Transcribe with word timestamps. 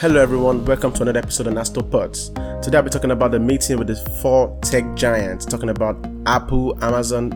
Hello, 0.00 0.18
everyone. 0.18 0.64
Welcome 0.64 0.94
to 0.94 1.02
another 1.02 1.18
episode 1.18 1.46
of 1.46 1.52
Astropods. 1.52 2.32
Today, 2.62 2.78
I'll 2.78 2.82
be 2.82 2.88
talking 2.88 3.10
about 3.10 3.32
the 3.32 3.38
meeting 3.38 3.76
with 3.76 3.88
the 3.88 3.96
four 4.22 4.58
tech 4.62 4.94
giants, 4.94 5.44
talking 5.44 5.68
about 5.68 5.94
Apple, 6.24 6.82
Amazon, 6.82 7.30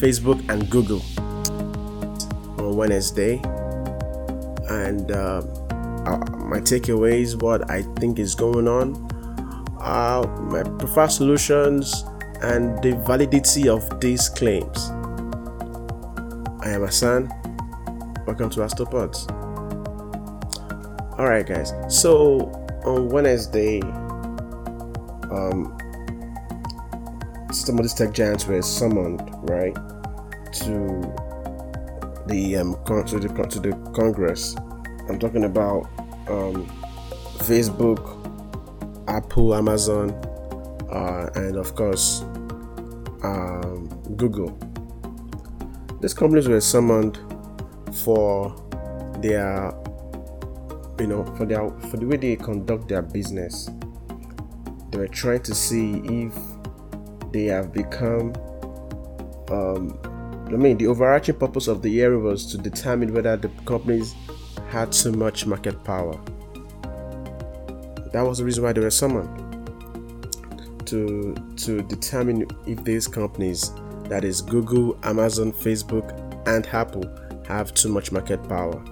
Facebook, 0.00 0.44
and 0.50 0.68
Google 0.68 1.00
on 2.58 2.76
Wednesday. 2.76 3.34
And 4.68 5.12
uh, 5.12 5.42
uh, 6.04 6.18
my 6.38 6.58
takeaways, 6.58 7.40
what 7.40 7.70
I 7.70 7.82
think 8.00 8.18
is 8.18 8.34
going 8.34 8.66
on, 8.66 8.96
uh, 9.80 10.26
my 10.50 10.64
preferred 10.80 11.12
solutions, 11.12 12.02
and 12.40 12.82
the 12.82 13.00
validity 13.06 13.68
of 13.68 14.00
these 14.00 14.28
claims. 14.28 14.90
I 16.64 16.70
am 16.70 16.80
Hassan. 16.80 17.28
Welcome 18.26 18.50
to 18.50 18.58
Astropods. 18.58 19.41
All 21.22 21.28
right, 21.28 21.46
guys. 21.46 21.72
So 21.86 22.50
on 22.84 23.08
Wednesday, 23.08 23.80
um, 25.30 25.78
some 27.52 27.78
of 27.78 27.84
these 27.84 27.94
tech 27.94 28.12
giants 28.12 28.44
were 28.46 28.60
summoned, 28.60 29.20
right, 29.48 29.72
to 30.52 31.14
the 32.26 32.56
um 32.56 32.74
to 33.06 33.20
the 33.20 33.28
to 33.28 33.60
the 33.60 33.70
Congress. 33.94 34.56
I'm 35.08 35.20
talking 35.20 35.44
about 35.44 35.88
um, 36.26 36.66
Facebook, 37.38 38.02
Apple, 39.06 39.54
Amazon, 39.54 40.10
uh, 40.90 41.30
and 41.36 41.54
of 41.54 41.76
course 41.76 42.22
um, 43.22 43.86
Google. 44.16 44.58
These 46.00 46.14
companies 46.14 46.48
were 46.48 46.60
summoned 46.60 47.20
for 47.92 48.52
their 49.20 49.72
you 50.98 51.06
know 51.06 51.24
for 51.36 51.46
their 51.46 51.70
for 51.90 51.96
the 51.96 52.06
way 52.06 52.16
they 52.16 52.36
conduct 52.36 52.88
their 52.88 53.02
business 53.02 53.70
they 54.90 54.98
were 54.98 55.08
trying 55.08 55.42
to 55.42 55.54
see 55.54 56.00
if 56.04 56.34
they 57.32 57.44
have 57.44 57.72
become 57.72 58.32
um, 59.50 59.98
I 60.46 60.56
mean 60.56 60.76
the 60.76 60.86
overarching 60.86 61.36
purpose 61.36 61.66
of 61.66 61.82
the 61.82 61.90
hearing 61.90 62.22
was 62.22 62.46
to 62.52 62.58
determine 62.58 63.12
whether 63.14 63.36
the 63.36 63.48
companies 63.64 64.14
had 64.68 64.92
too 64.92 65.12
much 65.12 65.46
market 65.46 65.82
power. 65.84 66.18
That 68.12 68.22
was 68.22 68.38
the 68.38 68.44
reason 68.44 68.64
why 68.64 68.72
they 68.72 68.80
were 68.80 68.90
summoned 68.90 69.38
to 70.86 71.34
to 71.56 71.82
determine 71.82 72.46
if 72.66 72.84
these 72.84 73.06
companies, 73.06 73.72
that 74.04 74.24
is 74.24 74.40
Google, 74.42 74.98
Amazon, 75.04 75.52
Facebook, 75.52 76.06
and 76.46 76.66
Apple, 76.66 77.04
have 77.46 77.72
too 77.72 77.88
much 77.88 78.12
market 78.12 78.46
power 78.48 78.82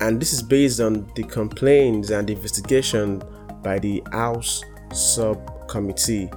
and 0.00 0.20
this 0.20 0.32
is 0.32 0.42
based 0.42 0.80
on 0.80 1.10
the 1.14 1.24
complaints 1.24 2.10
and 2.10 2.30
investigation 2.30 3.22
by 3.62 3.78
the 3.78 4.02
House 4.12 4.62
subcommittee 4.92 6.30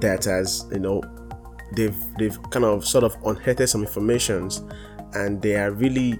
that 0.00 0.24
has 0.24 0.66
you 0.72 0.80
know 0.80 1.02
they've 1.74 1.96
they've 2.18 2.38
kind 2.50 2.64
of 2.64 2.86
sort 2.86 3.04
of 3.04 3.16
unearthed 3.24 3.68
some 3.68 3.82
informations 3.82 4.64
and 5.14 5.40
they 5.40 5.56
are 5.56 5.70
really 5.70 6.18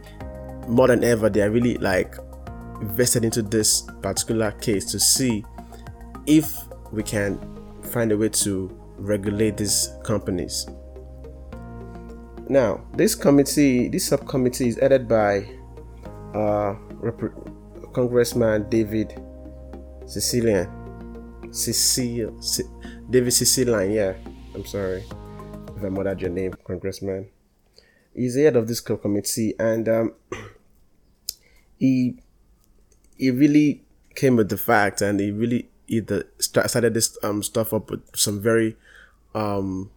more 0.68 0.86
than 0.86 1.02
ever 1.02 1.28
they 1.28 1.42
are 1.42 1.50
really 1.50 1.76
like 1.78 2.16
invested 2.80 3.24
into 3.24 3.42
this 3.42 3.82
particular 4.00 4.52
case 4.52 4.84
to 4.84 4.98
see 4.98 5.44
if 6.26 6.56
we 6.92 7.02
can 7.02 7.38
find 7.82 8.12
a 8.12 8.16
way 8.16 8.28
to 8.28 8.68
regulate 8.96 9.56
these 9.56 9.90
companies. 10.04 10.66
Now 12.48 12.80
this 12.94 13.14
committee 13.14 13.88
this 13.88 14.06
subcommittee 14.06 14.68
is 14.68 14.78
headed 14.78 15.08
by 15.08 15.46
uh, 16.34 16.74
Rep- 16.94 17.92
Congressman 17.92 18.68
David 18.68 19.20
Cecilian. 20.06 20.68
Cecile, 21.52 22.40
C- 22.40 22.64
David 23.10 23.32
Cecilian, 23.32 23.92
yeah. 23.92 24.14
I'm 24.54 24.64
sorry 24.64 25.04
if 25.76 25.84
I 25.84 25.88
murdered 25.88 26.20
your 26.20 26.30
name, 26.30 26.54
Congressman. 26.64 27.28
He's 28.14 28.34
the 28.34 28.44
head 28.44 28.56
of 28.56 28.68
this 28.68 28.80
committee, 28.80 29.54
and 29.58 29.88
um, 29.88 30.14
he 31.78 32.16
he 33.16 33.30
really 33.30 33.84
came 34.14 34.36
with 34.36 34.48
the 34.48 34.56
fact, 34.56 35.02
and 35.02 35.20
he 35.20 35.30
really 35.30 35.68
he 35.86 36.00
the, 36.00 36.26
started 36.38 36.94
this 36.94 37.16
um 37.22 37.42
stuff 37.42 37.72
up 37.72 37.90
with 37.90 38.02
some 38.14 38.40
very 38.40 38.76
um 39.34 39.90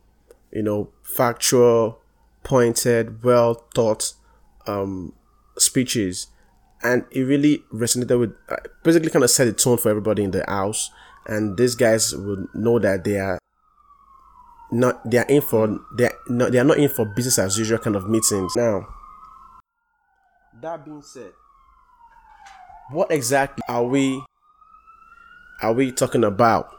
you 0.52 0.64
know 0.64 0.90
factual, 1.04 2.00
pointed, 2.44 3.24
well 3.24 3.66
thought 3.74 4.14
um 4.68 5.14
speeches, 5.58 6.28
and 6.84 7.06
it 7.12 7.22
really 7.22 7.64
resonated 7.74 8.20
with 8.20 8.36
uh, 8.50 8.58
basically 8.84 9.10
kind 9.10 9.24
of 9.24 9.30
set 9.32 9.46
the 9.46 9.54
tone 9.54 9.78
for 9.78 9.90
everybody 9.90 10.24
in 10.24 10.32
the 10.32 10.44
house. 10.48 10.92
And 11.28 11.58
these 11.58 11.76
guys 11.76 12.16
would 12.16 12.48
know 12.54 12.78
that 12.80 13.04
they 13.04 13.18
are 13.18 13.40
not 14.72 15.10
they 15.10 15.18
are 15.18 15.26
in 15.26 15.42
for 15.42 15.80
they 15.98 16.06
are 16.06 16.18
not 16.30 16.52
they 16.52 16.60
are 16.60 16.64
not 16.64 16.78
in 16.78 16.90
for 16.90 17.06
business 17.06 17.40
as 17.40 17.58
usual 17.58 17.80
kind 17.80 17.96
of 17.96 18.10
meetings. 18.10 18.54
Now, 18.56 18.88
that 20.62 20.86
being 20.86 21.02
said, 21.02 21.32
what 22.92 23.12
exactly 23.12 23.64
are 23.68 23.84
we 23.84 24.24
are 25.62 25.74
we 25.74 25.92
talking 25.92 26.24
about? 26.24 26.75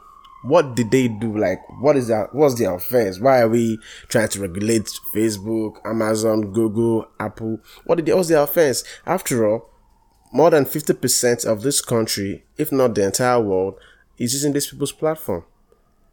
What 0.47 0.75
did 0.75 0.91
they 0.91 1.07
do? 1.07 1.37
Like, 1.37 1.61
what 1.81 1.97
is 1.97 2.07
that? 2.07 2.33
What's 2.33 2.55
the 2.55 2.71
offense? 2.71 3.19
Why 3.19 3.41
are 3.41 3.49
we 3.49 3.79
trying 4.07 4.29
to 4.29 4.41
regulate 4.41 4.89
Facebook, 5.13 5.85
Amazon, 5.85 6.53
Google, 6.53 7.07
Apple? 7.19 7.59
What 7.85 7.95
did 7.95 8.05
they, 8.05 8.13
what's 8.13 8.29
their 8.29 8.41
offense? 8.41 8.83
After 9.05 9.47
all, 9.47 9.69
more 10.31 10.49
than 10.49 10.65
50% 10.65 11.45
of 11.45 11.61
this 11.61 11.81
country, 11.81 12.43
if 12.57 12.71
not 12.71 12.95
the 12.95 13.05
entire 13.05 13.39
world, 13.41 13.75
is 14.17 14.33
using 14.33 14.53
these 14.53 14.67
people's 14.67 14.91
platform. 14.91 15.43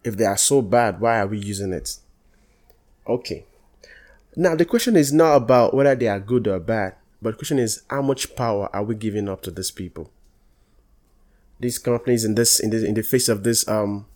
If 0.02 0.16
they 0.16 0.24
are 0.24 0.36
so 0.36 0.62
bad, 0.62 1.00
why 1.00 1.20
are 1.20 1.26
we 1.26 1.38
using 1.38 1.72
it? 1.72 1.96
Okay. 3.06 3.44
Now, 4.36 4.54
the 4.54 4.64
question 4.64 4.96
is 4.96 5.12
not 5.12 5.36
about 5.36 5.74
whether 5.74 5.94
they 5.94 6.08
are 6.08 6.20
good 6.20 6.46
or 6.48 6.58
bad, 6.58 6.96
but 7.22 7.32
the 7.32 7.36
question 7.36 7.58
is 7.58 7.82
how 7.88 8.02
much 8.02 8.34
power 8.34 8.68
are 8.74 8.82
we 8.82 8.94
giving 8.94 9.28
up 9.28 9.42
to 9.42 9.50
these 9.50 9.70
people? 9.70 10.10
These 11.60 11.78
companies 11.78 12.24
in 12.24 12.34
this 12.34 12.58
in 12.60 12.70
this 12.70 12.82
in 12.82 12.94
the 12.94 13.02
face 13.02 13.28
of 13.28 13.44
this 13.44 13.66
um 13.68 14.06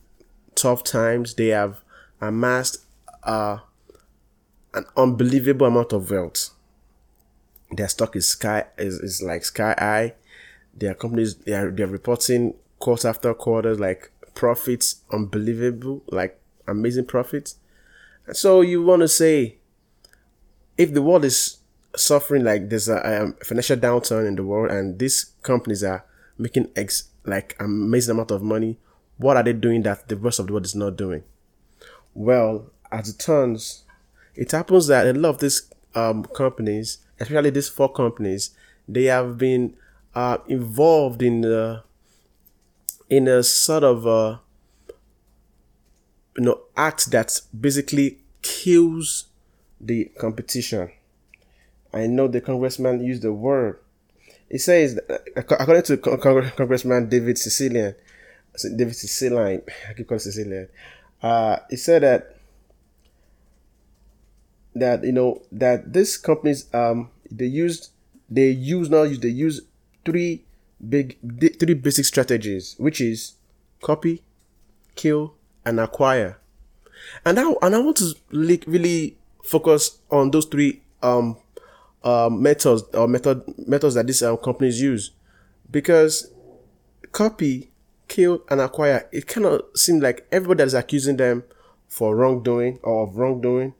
tough 0.58 0.82
times, 0.82 1.34
they 1.34 1.48
have 1.48 1.82
amassed 2.20 2.84
uh, 3.22 3.58
an 4.74 4.84
unbelievable 4.96 5.66
amount 5.66 5.92
of 5.92 6.10
wealth. 6.10 6.50
Their 7.70 7.88
stock 7.88 8.16
is 8.16 8.28
sky 8.28 8.64
is, 8.76 8.98
is 8.98 9.22
like 9.22 9.44
sky 9.44 9.74
high. 9.78 10.14
Their 10.74 10.94
companies 10.94 11.36
they 11.36 11.52
are 11.52 11.70
they're 11.70 11.86
reporting 11.86 12.54
quarter 12.78 13.08
after 13.08 13.32
quarter 13.34 13.74
like 13.74 14.10
profits 14.34 15.02
unbelievable, 15.12 16.02
like 16.08 16.40
amazing 16.66 17.06
profits. 17.06 17.56
And 18.26 18.36
so 18.36 18.60
you 18.60 18.82
want 18.82 19.02
to 19.02 19.08
say 19.08 19.58
if 20.76 20.92
the 20.92 21.02
world 21.02 21.24
is 21.24 21.58
suffering 21.96 22.44
like 22.44 22.68
there's 22.68 22.88
a 22.88 23.22
um, 23.22 23.36
financial 23.42 23.76
downturn 23.76 24.26
in 24.26 24.36
the 24.36 24.44
world 24.44 24.70
and 24.70 24.98
these 24.98 25.32
companies 25.42 25.82
are 25.82 26.04
making 26.36 26.68
ex 26.76 27.08
like 27.24 27.56
amazing 27.58 28.12
amount 28.12 28.30
of 28.30 28.42
money 28.42 28.78
what 29.18 29.36
are 29.36 29.42
they 29.42 29.52
doing 29.52 29.82
that 29.82 30.08
the 30.08 30.16
rest 30.16 30.38
of 30.38 30.46
the 30.46 30.52
world 30.52 30.64
is 30.64 30.74
not 30.74 30.96
doing? 30.96 31.22
Well, 32.14 32.70
as 32.90 33.08
it 33.08 33.18
turns, 33.18 33.84
it 34.34 34.50
happens 34.52 34.86
that 34.86 35.06
a 35.06 35.12
lot 35.12 35.30
of 35.30 35.38
these 35.38 35.70
um, 35.94 36.24
companies, 36.24 36.98
especially 37.20 37.50
these 37.50 37.68
four 37.68 37.92
companies, 37.92 38.50
they 38.86 39.04
have 39.04 39.36
been 39.36 39.76
uh, 40.14 40.38
involved 40.46 41.22
in 41.22 41.44
uh, 41.44 41.82
in 43.10 43.28
a 43.28 43.42
sort 43.42 43.84
of 43.84 44.06
uh, 44.06 44.38
you 46.36 46.44
know 46.44 46.60
act 46.76 47.10
that 47.10 47.40
basically 47.58 48.18
kills 48.42 49.26
the 49.80 50.06
competition. 50.18 50.90
I 51.92 52.06
know 52.06 52.28
the 52.28 52.40
congressman 52.40 53.04
used 53.04 53.22
the 53.22 53.32
word. 53.32 53.80
He 54.50 54.58
says, 54.58 54.98
according 55.36 55.82
to 55.84 55.96
Congressman 55.98 57.08
David 57.08 57.36
Cecilian, 58.58 58.76
David 58.78 58.96
Cecilian, 58.96 59.62
I 59.88 59.92
keep 59.94 60.08
calling 60.08 60.20
Cecilian. 60.20 60.68
Uh, 61.22 61.58
he 61.70 61.76
said 61.76 62.02
that 62.02 62.36
that 64.74 65.02
you 65.04 65.12
know 65.12 65.42
that 65.50 65.92
these 65.92 66.16
companies 66.16 66.72
um 66.72 67.10
they 67.30 67.46
used 67.46 67.90
they 68.30 68.48
use 68.48 68.88
now 68.90 69.02
use 69.02 69.18
they 69.18 69.28
use 69.28 69.62
three 70.04 70.44
big 70.86 71.18
three 71.58 71.74
basic 71.74 72.04
strategies, 72.04 72.76
which 72.78 73.00
is 73.00 73.34
copy, 73.82 74.22
kill, 74.94 75.34
and 75.64 75.80
acquire. 75.80 76.38
And 77.24 77.38
I 77.38 77.52
and 77.62 77.74
I 77.74 77.78
want 77.78 77.96
to 77.98 78.14
like 78.30 78.64
really 78.66 79.16
focus 79.44 79.98
on 80.10 80.30
those 80.30 80.46
three 80.46 80.82
um 81.02 81.36
um 82.04 82.42
methods 82.42 82.82
or 82.94 83.08
method 83.08 83.42
methods 83.66 83.94
that 83.94 84.06
these 84.06 84.22
um, 84.22 84.36
companies 84.36 84.80
use 84.80 85.10
because 85.70 86.30
copy 87.12 87.70
kill 88.18 88.42
and 88.50 88.60
acquire, 88.60 89.08
it 89.12 89.28
kind 89.28 89.46
of 89.46 89.62
seems 89.76 90.02
like 90.02 90.26
everybody 90.32 90.58
that 90.58 90.66
is 90.66 90.74
accusing 90.74 91.16
them 91.16 91.44
for 91.86 92.16
wrongdoing 92.16 92.80
or 92.82 93.04
of 93.04 93.16
wrongdoing, 93.16 93.74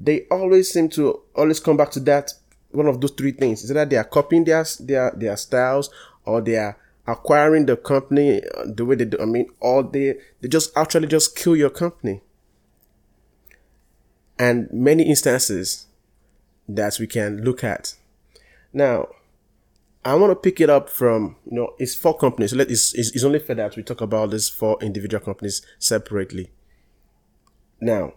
they 0.00 0.26
always 0.30 0.72
seem 0.72 0.88
to 0.88 1.20
always 1.36 1.60
come 1.60 1.76
back 1.76 1.90
to 1.92 2.00
that 2.00 2.32
one 2.72 2.86
of 2.86 3.00
those 3.00 3.12
three 3.12 3.30
things. 3.30 3.62
Is 3.62 3.70
that 3.70 3.88
they 3.88 3.96
are 3.96 4.04
copying 4.04 4.44
their 4.44 4.64
their 4.80 5.12
their 5.16 5.36
styles 5.36 5.88
or 6.24 6.40
they 6.40 6.56
are 6.56 6.76
acquiring 7.06 7.66
the 7.66 7.76
company 7.76 8.42
uh, 8.42 8.64
the 8.66 8.84
way 8.84 8.96
they 8.96 9.04
do. 9.04 9.18
I 9.20 9.24
mean, 9.24 9.48
or 9.60 9.84
they 9.84 10.16
they 10.40 10.48
just 10.48 10.76
actually 10.76 11.06
just 11.06 11.36
kill 11.36 11.54
your 11.54 11.70
company. 11.70 12.22
And 14.38 14.68
many 14.72 15.04
instances 15.04 15.86
that 16.68 16.98
we 16.98 17.06
can 17.06 17.44
look 17.44 17.62
at. 17.62 17.94
Now, 18.72 19.08
I 20.04 20.14
want 20.14 20.30
to 20.30 20.36
pick 20.36 20.60
it 20.60 20.70
up 20.70 20.88
from 20.88 21.36
you 21.44 21.56
know 21.56 21.74
it's 21.78 21.94
four 21.94 22.16
companies. 22.16 22.50
So 22.50 22.56
let 22.56 22.70
it's, 22.70 22.94
it's 22.94 23.24
only 23.24 23.38
fair 23.38 23.56
that 23.56 23.76
we 23.76 23.82
talk 23.82 24.00
about 24.00 24.30
these 24.30 24.48
four 24.48 24.78
individual 24.80 25.22
companies 25.22 25.62
separately. 25.78 26.50
Now, 27.80 28.14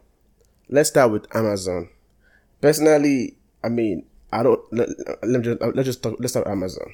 let's 0.69 0.89
start 0.89 1.11
with 1.11 1.33
Amazon. 1.35 1.89
Personally, 2.61 3.37
I 3.63 3.69
mean, 3.69 4.05
I 4.31 4.43
don't 4.43 4.61
let, 4.71 4.89
let 5.23 5.39
me 5.39 5.41
just 5.41 5.61
let's 5.61 5.85
just 5.85 6.03
talk. 6.03 6.15
Let's 6.19 6.33
start 6.33 6.47
Amazon. 6.47 6.93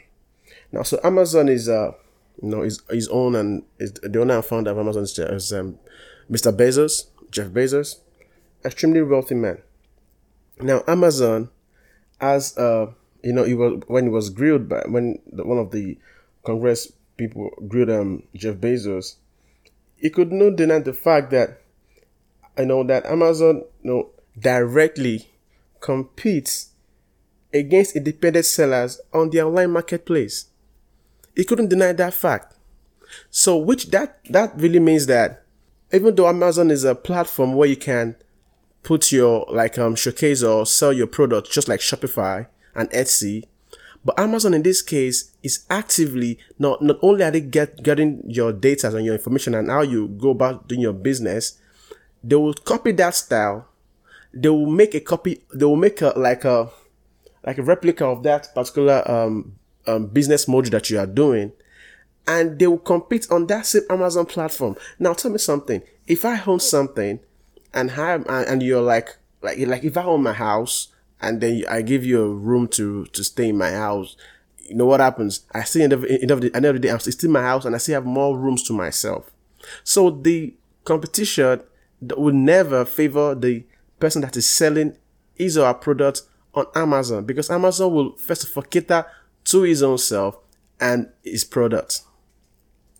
Now, 0.72 0.84
so 0.84 1.00
Amazon 1.04 1.50
is 1.50 1.70
uh 1.70 1.92
you 2.42 2.50
know 2.50 2.64
is 2.64 2.82
his 2.90 3.08
own 3.10 3.36
and 3.36 3.64
is 3.78 3.94
the 3.94 4.20
owner 4.20 4.36
and 4.36 4.46
founder 4.46 4.72
of 4.72 4.80
Amazon 4.80 5.04
is, 5.04 5.18
is 5.18 5.54
um, 5.54 5.78
Mr. 6.32 6.56
Bezos, 6.56 7.08
Jeff 7.30 7.48
Bezos, 7.48 7.98
extremely 8.66 9.04
wealthy 9.04 9.36
man. 9.36 9.60
Now, 10.60 10.84
Amazon, 10.88 11.50
as 12.20 12.58
uh 12.58 12.88
you 13.24 13.34
know, 13.34 13.44
he 13.44 13.54
was 13.54 13.82
when 13.88 14.06
he 14.06 14.10
was 14.10 14.30
grilled 14.30 14.70
by 14.70 14.84
when 14.88 15.20
the, 15.32 15.44
one 15.46 15.58
of 15.58 15.72
the 15.72 15.98
Congress 16.46 16.92
people 17.18 17.52
grilled 17.68 17.90
um 17.90 18.24
Jeff 18.36 18.56
Bezos, 18.56 19.16
he 19.96 20.10
could 20.10 20.32
not 20.32 20.56
deny 20.56 20.80
the 20.80 20.94
fact 20.94 21.32
that 21.32 21.62
you 22.58 22.66
know 22.66 22.84
that 22.84 23.06
Amazon 23.06 23.64
you 23.84 23.92
know 23.92 24.10
directly 24.40 25.30
competes 25.82 26.70
against 27.54 27.96
independent 27.96 28.46
sellers 28.46 29.00
on 29.14 29.30
the 29.30 29.42
online 29.42 29.72
marketplace. 29.72 30.46
He 31.36 31.44
couldn't 31.44 31.70
deny 31.70 31.94
that 31.94 32.14
fact. 32.14 32.56
So 33.30 33.58
which 33.58 33.88
that 33.92 34.20
that 34.30 34.54
really 34.58 34.80
means 34.80 35.08
that 35.08 35.44
even 35.92 36.16
though 36.16 36.28
Amazon 36.28 36.70
is 36.72 36.84
a 36.84 36.96
platform 36.96 37.54
where 37.54 37.68
you 37.68 37.78
can 37.78 38.16
put 38.84 39.12
your 39.12 39.46
like 39.50 39.78
um 39.78 39.96
showcase 39.96 40.44
or 40.44 40.66
sell 40.66 40.94
your 40.94 41.08
product 41.08 41.52
just 41.52 41.68
like 41.68 41.80
Shopify, 41.80 42.48
and 42.80 42.90
Etsy. 42.92 43.44
But 44.04 44.18
Amazon 44.18 44.54
in 44.54 44.64
this 44.64 44.82
case 44.82 45.32
is 45.44 45.66
actively 45.70 46.40
not 46.58 46.82
not 46.82 46.98
only 47.02 47.24
are 47.24 47.32
they 47.32 47.42
get 47.42 47.84
getting 47.84 48.24
your 48.26 48.54
data 48.54 48.88
and 48.96 49.06
your 49.06 49.16
information 49.16 49.54
and 49.54 49.70
how 49.70 49.82
you 49.82 50.08
go 50.08 50.30
about 50.30 50.68
doing 50.70 50.82
your 50.82 50.94
business, 50.94 51.60
they 52.24 52.38
will 52.38 52.54
copy 52.54 52.94
that 52.94 53.14
style. 53.14 53.68
They 54.34 54.50
will 54.50 54.66
make 54.72 54.96
a 54.96 55.02
copy. 55.02 55.44
They 55.54 55.66
will 55.66 55.76
make 55.76 56.02
a 56.02 56.14
like 56.16 56.46
a 56.46 56.70
like 57.46 57.58
a 57.58 57.64
replica 57.64 58.06
of 58.06 58.24
that 58.24 58.54
particular 58.56 59.04
um, 59.10 59.56
um 59.86 60.08
business 60.08 60.46
module 60.46 60.72
that 60.72 60.90
you 60.90 60.98
are 60.98 61.08
doing, 61.08 61.52
and 62.26 62.58
they 62.58 62.68
will 62.68 62.78
compete 62.78 63.30
on 63.30 63.48
that 63.48 63.66
same 63.66 63.84
Amazon 63.90 64.26
platform. 64.26 64.78
Now 64.98 65.14
tell 65.14 65.32
me 65.32 65.40
something. 65.40 65.82
If 66.08 66.24
I 66.24 66.42
own 66.48 66.62
something, 66.62 67.20
and 67.74 67.92
have 67.92 68.26
and 68.30 68.64
you're 68.64 68.82
like 68.82 69.18
like 69.42 69.60
like 69.60 69.84
if 69.84 69.98
I 69.98 70.04
own 70.04 70.24
my 70.24 70.34
house 70.34 70.88
and 71.22 71.42
then 71.42 71.64
I 71.70 71.82
give 71.82 72.06
you 72.06 72.22
a 72.22 72.34
room 72.34 72.68
to 72.70 73.06
to 73.06 73.24
stay 73.24 73.50
in 73.50 73.58
my 73.58 73.72
house, 73.72 74.16
you 74.70 74.76
know 74.76 74.86
what 74.86 75.00
happens? 75.00 75.46
I 75.52 75.64
see 75.64 75.84
end 75.84 75.94
of, 75.94 76.06
end 76.06 76.32
of 76.32 76.42
the 76.42 76.56
end 76.56 76.66
of 76.66 76.76
the 76.76 76.80
day, 76.80 76.90
I'm 76.90 77.00
still 77.00 77.28
in 77.28 77.34
my 77.34 77.42
house 77.42 77.66
and 77.66 77.76
I 77.76 77.78
still 77.80 77.96
have 77.96 78.06
more 78.06 78.38
rooms 78.38 78.64
to 78.64 78.74
myself. 78.74 79.32
So 79.84 80.10
the 80.10 80.54
competition 80.86 81.62
would 82.02 82.36
never 82.36 82.86
favor 82.86 83.36
the 83.36 83.64
person 84.00 84.22
that 84.22 84.38
is 84.38 84.48
selling 84.48 84.96
his 85.36 85.58
or 85.58 85.66
her 85.66 85.74
product 85.74 86.22
on 86.54 86.66
Amazon 86.76 87.26
because 87.26 87.50
Amazon 87.50 87.94
will 87.94 88.16
first 88.18 88.44
of 88.44 88.56
all 88.56 88.64
cater 88.64 89.06
to 89.46 89.62
his 89.64 89.84
own 89.84 89.98
self 89.98 90.38
and 90.80 91.10
his 91.24 91.44
product. 91.44 92.02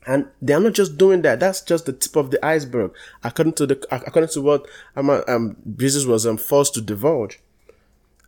And 0.08 0.28
they 0.42 0.54
are 0.54 0.60
not 0.60 0.74
just 0.74 0.98
doing 0.98 1.22
that. 1.22 1.40
That's 1.40 1.62
just 1.62 1.86
the 1.86 1.94
tip 1.94 2.16
of 2.16 2.32
the 2.32 2.44
iceberg, 2.44 2.94
according 3.24 3.54
to 3.54 3.68
the 3.68 3.88
according 3.92 4.30
to 4.32 4.42
what 4.42 4.66
um, 4.96 5.10
um 5.10 5.58
Bezos 5.70 6.08
was 6.08 6.26
um, 6.26 6.38
forced 6.38 6.74
to 6.76 6.82
divulge. 6.82 7.40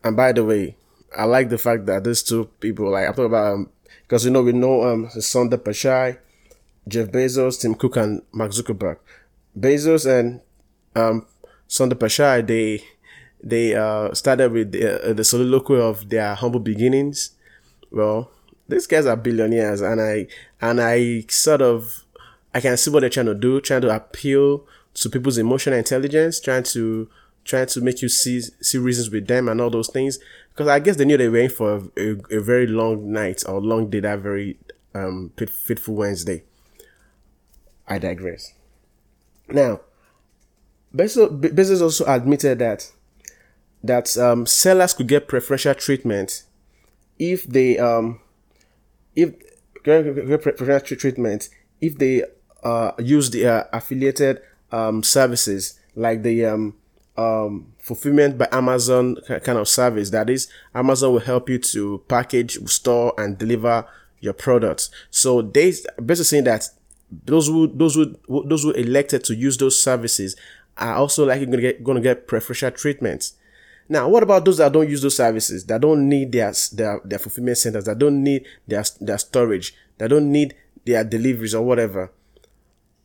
And 0.03 0.15
by 0.17 0.31
the 0.31 0.43
way, 0.43 0.75
I 1.15 1.25
like 1.25 1.49
the 1.49 1.57
fact 1.57 1.85
that 1.87 2.03
these 2.03 2.23
two 2.23 2.45
people, 2.59 2.91
like 2.91 3.07
I'm 3.07 3.13
talking 3.13 3.25
about, 3.25 3.53
um, 3.53 3.69
because 4.03 4.25
you 4.25 4.31
know 4.31 4.41
we 4.41 4.53
know 4.53 4.83
um 4.83 5.07
Sundar 5.07 5.57
Pichai, 5.57 6.17
Jeff 6.87 7.09
Bezos, 7.09 7.59
Tim 7.61 7.75
Cook, 7.75 7.97
and 7.97 8.21
Mark 8.31 8.51
Zuckerberg. 8.51 8.97
Bezos 9.57 10.05
and 10.05 10.41
um 10.95 11.25
Sundar 11.69 11.95
Pichai, 11.95 12.45
they 12.45 12.83
they 13.43 13.75
uh 13.75 14.13
started 14.13 14.51
with 14.51 14.71
the, 14.71 15.09
uh, 15.09 15.13
the 15.13 15.23
soliloquy 15.23 15.79
of 15.79 16.09
their 16.09 16.35
humble 16.35 16.59
beginnings. 16.59 17.31
Well, 17.91 18.31
these 18.67 18.87
guys 18.87 19.05
are 19.05 19.17
billionaires, 19.17 19.81
and 19.81 20.01
I 20.01 20.27
and 20.61 20.81
I 20.81 21.25
sort 21.27 21.61
of 21.61 22.05
I 22.53 22.61
can 22.61 22.77
see 22.77 22.89
what 22.89 23.01
they're 23.01 23.09
trying 23.09 23.27
to 23.27 23.35
do, 23.35 23.61
trying 23.61 23.81
to 23.81 23.95
appeal 23.95 24.65
to 24.93 25.09
people's 25.09 25.37
emotional 25.37 25.77
intelligence, 25.77 26.39
trying 26.39 26.63
to 26.63 27.09
trying 27.43 27.67
to 27.67 27.81
make 27.81 28.01
you 28.01 28.09
see 28.09 28.41
see 28.41 28.77
reasons 28.77 29.09
with 29.09 29.27
them 29.27 29.49
and 29.49 29.59
all 29.61 29.69
those 29.69 29.89
things. 29.89 30.19
Because 30.49 30.67
I 30.67 30.79
guess 30.79 30.97
they 30.97 31.05
knew 31.05 31.17
they 31.17 31.29
were 31.29 31.37
in 31.37 31.49
for 31.49 31.75
a, 31.97 32.01
a, 32.01 32.37
a 32.37 32.41
very 32.41 32.67
long 32.67 33.11
night 33.11 33.43
or 33.47 33.61
long 33.61 33.89
day 33.89 34.01
that 34.01 34.19
very 34.19 34.57
um 34.93 35.31
fateful 35.37 35.95
Wednesday. 35.95 36.43
I 37.87 37.97
digress. 37.99 38.53
Now, 39.49 39.81
Bezos 40.95 41.81
also 41.81 42.05
admitted 42.05 42.59
that 42.59 42.91
that 43.83 44.15
um, 44.17 44.45
sellers 44.45 44.93
could 44.93 45.07
get 45.07 45.27
preferential 45.27 45.73
treatment 45.73 46.43
if 47.17 47.43
they 47.45 47.77
um 47.77 48.19
if 49.15 49.33
preferential 49.83 50.97
treatment 50.97 51.49
if 51.79 51.97
they 51.97 52.23
uh 52.63 52.91
use 52.99 53.31
the 53.31 53.45
uh, 53.47 53.63
affiliated 53.73 54.41
um 54.71 55.03
services 55.03 55.79
like 55.95 56.23
the 56.23 56.45
um 56.45 56.75
um, 57.17 57.73
fulfillment 57.79 58.37
by 58.37 58.47
Amazon 58.51 59.17
kind 59.43 59.57
of 59.57 59.67
service. 59.67 60.09
That 60.11 60.29
is, 60.29 60.47
Amazon 60.73 61.13
will 61.13 61.19
help 61.19 61.49
you 61.49 61.59
to 61.59 62.03
package, 62.07 62.57
store, 62.69 63.13
and 63.17 63.37
deliver 63.37 63.85
your 64.19 64.33
products. 64.33 64.89
So 65.09 65.41
they 65.41 65.73
basically 66.03 66.25
saying 66.25 66.43
that 66.45 66.69
those 67.25 67.47
who 67.47 67.67
those 67.67 67.95
who 67.95 68.15
those 68.45 68.63
who 68.63 68.71
elected 68.71 69.23
to 69.25 69.35
use 69.35 69.57
those 69.57 69.81
services 69.81 70.35
are 70.77 70.95
also 70.95 71.25
likely 71.25 71.45
going 71.45 71.57
to 71.57 71.61
get 71.61 71.83
going 71.83 71.95
to 71.95 72.01
get 72.01 72.27
preferential 72.27 72.71
treatment. 72.71 73.31
Now, 73.89 74.07
what 74.07 74.23
about 74.23 74.45
those 74.45 74.57
that 74.57 74.71
don't 74.71 74.89
use 74.89 75.01
those 75.01 75.17
services? 75.17 75.65
That 75.65 75.81
don't 75.81 76.07
need 76.07 76.31
their 76.31 76.53
their, 76.71 77.01
their 77.03 77.19
fulfillment 77.19 77.57
centers. 77.57 77.85
That 77.85 77.99
don't 77.99 78.23
need 78.23 78.45
their 78.67 78.83
their 79.01 79.17
storage. 79.17 79.75
That 79.97 80.09
don't 80.09 80.31
need 80.31 80.55
their 80.85 81.03
deliveries 81.03 81.53
or 81.53 81.65
whatever. 81.65 82.11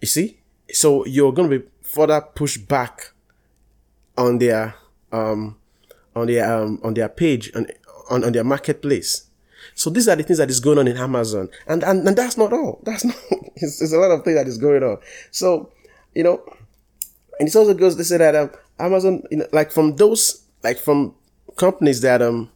You 0.01 0.07
see, 0.07 0.39
so 0.71 1.05
you're 1.07 1.33
going 1.33 1.51
to 1.51 1.59
be 1.59 1.67
further 1.83 2.21
pushed 2.21 2.69
back 2.69 3.13
on 4.17 4.39
their 4.39 4.75
um 5.13 5.57
on 6.15 6.27
their 6.27 6.53
um 6.53 6.81
on 6.83 6.95
their 6.95 7.09
page 7.09 7.53
on 7.55 7.67
on, 8.11 8.25
on 8.25 8.33
their 8.33 8.45
marketplace. 8.45 9.27
So 9.75 9.91
these 9.91 10.09
are 10.09 10.17
the 10.17 10.23
things 10.23 10.39
that 10.39 10.51
is 10.51 10.61
going 10.61 10.79
on 10.79 10.89
in 10.89 10.97
Amazon, 10.97 11.49
and 11.67 11.83
and, 11.85 12.07
and 12.07 12.17
that's 12.17 12.37
not 12.37 12.53
all. 12.53 12.81
That's 12.85 13.05
not. 13.05 13.17
It's, 13.57 13.81
it's 13.83 13.93
a 13.93 13.99
lot 13.99 14.11
of 14.11 14.25
things 14.25 14.37
that 14.37 14.47
is 14.47 14.59
going 14.59 14.83
on. 14.83 14.99
So 15.31 15.73
you 16.15 16.25
know, 16.25 16.43
and 17.39 17.49
it 17.49 17.55
also 17.57 17.75
goes. 17.75 17.97
They 17.97 18.05
say 18.05 18.19
that 18.19 18.35
um, 18.35 18.51
Amazon, 18.79 19.23
you 19.31 19.39
know, 19.39 19.47
like 19.53 19.71
from 19.71 19.97
those 19.97 20.43
like 20.63 20.79
from 20.79 21.15
companies 21.57 22.01
that 22.03 22.23
um 22.23 22.51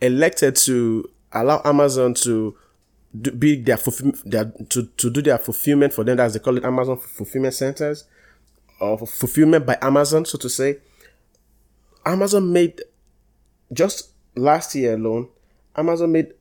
elected 0.00 0.56
to 0.56 1.08
allow 1.32 1.60
Amazon 1.64 2.14
to 2.14 2.56
do, 3.20 3.30
be 3.32 3.56
their, 3.60 3.78
their 4.24 4.52
to 4.68 4.86
to 4.86 5.10
do 5.10 5.22
their 5.22 5.38
fulfillment 5.38 5.92
for 5.92 6.04
them, 6.04 6.18
as 6.20 6.32
they 6.34 6.38
call 6.38 6.56
it, 6.56 6.64
Amazon 6.64 6.96
fulfillment 6.98 7.54
centers, 7.54 8.04
or 8.80 8.98
fulfillment 8.98 9.66
by 9.66 9.78
Amazon, 9.82 10.24
so 10.24 10.38
to 10.38 10.48
say. 10.48 10.78
Amazon 12.06 12.52
made 12.52 12.80
just 13.72 14.10
last 14.36 14.74
year 14.74 14.94
alone, 14.94 15.28
Amazon 15.76 16.12
made 16.12 16.32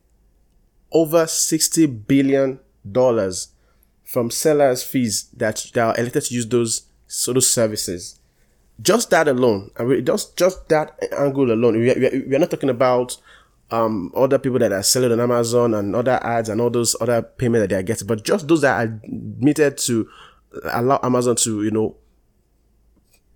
over 0.92 1.26
60 1.26 1.88
billion 1.88 2.60
dollars 2.90 3.50
from 4.04 4.30
sellers 4.30 4.84
fees 4.84 5.28
that, 5.36 5.66
that 5.74 5.84
are 5.84 5.98
elected 5.98 6.24
to 6.26 6.36
use 6.36 6.48
those 6.48 6.84
sort 7.08 7.38
of 7.38 7.44
services. 7.44 8.20
Just 8.82 9.10
that 9.10 9.28
alone, 9.28 9.72
I 9.78 9.84
mean, 9.84 10.06
just 10.06 10.38
just 10.38 10.68
that 10.70 11.00
angle 11.18 11.52
alone. 11.52 11.80
We 11.80 11.92
are, 11.92 12.26
we 12.28 12.36
are 12.36 12.40
not 12.40 12.52
talking 12.52 12.70
about 12.70 13.18
um 13.72 14.12
other 14.16 14.38
people 14.38 14.60
that 14.60 14.72
are 14.72 14.84
selling 14.84 15.12
on 15.14 15.20
Amazon 15.20 15.74
and 15.74 15.96
other 15.96 16.20
ads 16.22 16.50
and 16.50 16.62
all 16.62 16.70
those 16.70 16.96
other 17.02 17.22
payment 17.22 17.64
that 17.64 17.70
they 17.70 17.80
are 17.80 17.84
getting, 17.84 18.06
but 18.06 18.24
just 18.24 18.48
those 18.48 18.62
that 18.62 18.78
are 18.78 18.84
admitted 18.84 19.78
to 19.80 20.08
allow 20.66 21.00
Amazon 21.04 21.38
to 21.38 21.64
you 21.64 21.72
know 21.72 21.96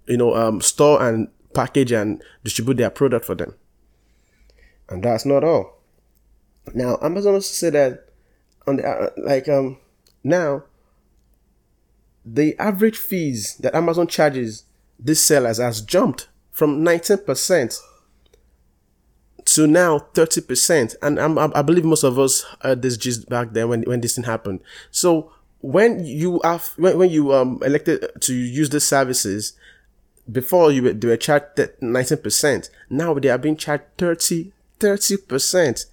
you 0.07 0.17
know 0.17 0.35
um 0.35 0.59
store 0.59 1.01
and 1.01 1.29
package 1.53 1.91
and 1.91 2.21
distribute 2.43 2.77
their 2.77 2.89
product 2.89 3.25
for 3.25 3.35
them. 3.35 3.55
And 4.89 5.03
that's 5.03 5.25
not 5.25 5.43
all. 5.43 5.79
Now, 6.73 6.97
Amazon 7.01 7.35
also 7.35 7.53
said 7.53 7.73
that 7.73 8.09
on 8.67 8.77
the 8.77 8.87
uh, 8.87 9.09
like 9.17 9.47
um 9.49 9.77
now 10.23 10.63
the 12.25 12.57
average 12.59 12.97
fees 12.97 13.55
that 13.57 13.73
Amazon 13.73 14.07
charges 14.07 14.65
these 14.99 15.23
sellers 15.23 15.57
has 15.57 15.81
jumped 15.81 16.27
from 16.51 16.83
19% 16.83 17.79
to 19.45 19.65
now 19.67 19.99
30%. 20.13 20.95
And 21.01 21.19
I'm, 21.19 21.39
i 21.39 21.61
believe 21.61 21.85
most 21.85 22.03
of 22.03 22.19
us 22.19 22.45
heard 22.61 22.81
this 22.81 22.97
just 22.97 23.29
back 23.29 23.53
then 23.53 23.69
when, 23.69 23.83
when 23.83 24.01
this 24.01 24.15
thing 24.15 24.25
happened. 24.25 24.59
So 24.91 25.31
when 25.61 26.03
you 26.05 26.41
have, 26.43 26.73
when, 26.77 26.97
when 26.97 27.09
you 27.09 27.33
um 27.33 27.59
elected 27.65 28.05
to 28.21 28.33
use 28.33 28.69
the 28.69 28.79
services, 28.79 29.53
before 30.31 30.71
you 30.71 30.83
were, 30.83 30.93
they 30.93 31.07
were 31.07 31.17
charged 31.17 31.57
19%. 31.57 32.69
Now 32.89 33.13
they 33.15 33.29
are 33.29 33.37
being 33.37 33.57
charged 33.57 33.85
30, 33.97 34.51
30% 34.79 35.85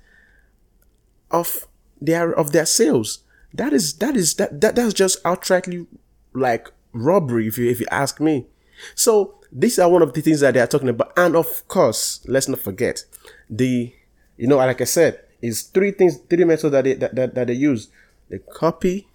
of 1.30 1.66
their, 2.00 2.32
of 2.32 2.52
their 2.52 2.66
sales. 2.66 3.20
That 3.54 3.72
is, 3.72 3.94
that 3.94 4.16
is, 4.16 4.34
that, 4.34 4.60
that, 4.60 4.76
that's 4.76 4.94
just 4.94 5.22
outrightly 5.22 5.86
like 6.34 6.70
robbery 6.92 7.48
if 7.48 7.58
you, 7.58 7.70
if 7.70 7.80
you 7.80 7.86
ask 7.90 8.20
me. 8.20 8.46
So 8.94 9.40
these 9.52 9.78
are 9.78 9.88
one 9.88 10.02
of 10.02 10.12
the 10.12 10.20
things 10.20 10.40
that 10.40 10.54
they 10.54 10.60
are 10.60 10.66
talking 10.66 10.88
about. 10.88 11.12
And 11.16 11.36
of 11.36 11.66
course, 11.68 12.20
let's 12.26 12.48
not 12.48 12.60
forget 12.60 13.04
the, 13.48 13.94
you 14.36 14.46
know, 14.46 14.56
like 14.56 14.80
I 14.80 14.84
said, 14.84 15.20
is 15.40 15.62
three 15.62 15.92
things, 15.92 16.16
three 16.28 16.44
methods 16.44 16.72
that 16.72 16.84
they, 16.84 16.94
that, 16.94 17.14
that, 17.14 17.34
that 17.34 17.46
they 17.46 17.54
use. 17.54 17.88
They 18.28 18.38
copy, 18.38 19.08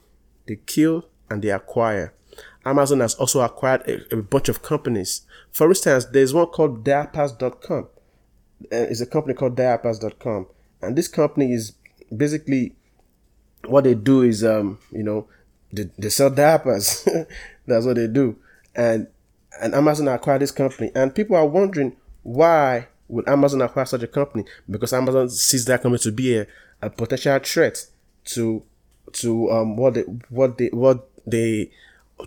they 0.47 0.57
kill, 0.65 1.05
and 1.29 1.41
they 1.41 1.51
acquire. 1.51 2.13
Amazon 2.65 2.99
has 2.99 3.15
also 3.15 3.41
acquired 3.41 3.81
a, 3.87 4.15
a 4.15 4.21
bunch 4.21 4.49
of 4.49 4.61
companies. 4.61 5.21
For 5.51 5.67
instance, 5.67 6.05
there's 6.05 6.33
one 6.33 6.47
called 6.47 6.83
Diapers.com. 6.83 7.87
Uh, 8.63 8.75
it's 8.75 9.01
a 9.01 9.05
company 9.05 9.33
called 9.33 9.55
Diapers.com. 9.55 10.47
And 10.81 10.95
this 10.95 11.07
company 11.07 11.53
is 11.53 11.73
basically 12.15 12.75
what 13.65 13.83
they 13.83 13.93
do 13.93 14.21
is, 14.21 14.43
um, 14.43 14.79
you 14.91 15.03
know, 15.03 15.27
they, 15.71 15.89
they 15.97 16.09
sell 16.09 16.29
diapers. 16.29 17.07
That's 17.67 17.85
what 17.85 17.95
they 17.95 18.07
do. 18.07 18.37
And 18.75 19.07
and 19.61 19.75
Amazon 19.75 20.07
acquired 20.07 20.41
this 20.41 20.51
company. 20.51 20.91
And 20.95 21.13
people 21.13 21.35
are 21.35 21.45
wondering 21.45 21.95
why 22.23 22.87
would 23.07 23.27
Amazon 23.27 23.61
acquire 23.61 23.85
such 23.85 24.03
a 24.03 24.07
company? 24.07 24.45
Because 24.69 24.93
Amazon 24.93 25.29
sees 25.29 25.65
that 25.65 25.81
company 25.81 25.99
to 25.99 26.11
be 26.11 26.37
a, 26.37 26.47
a 26.81 26.89
potential 26.89 27.37
threat 27.39 27.85
to 28.25 28.63
to 29.13 29.51
um 29.51 29.75
what 29.75 29.95
they 29.95 30.01
what 30.29 30.57
they 30.57 30.67
what 30.67 31.09
they 31.27 31.71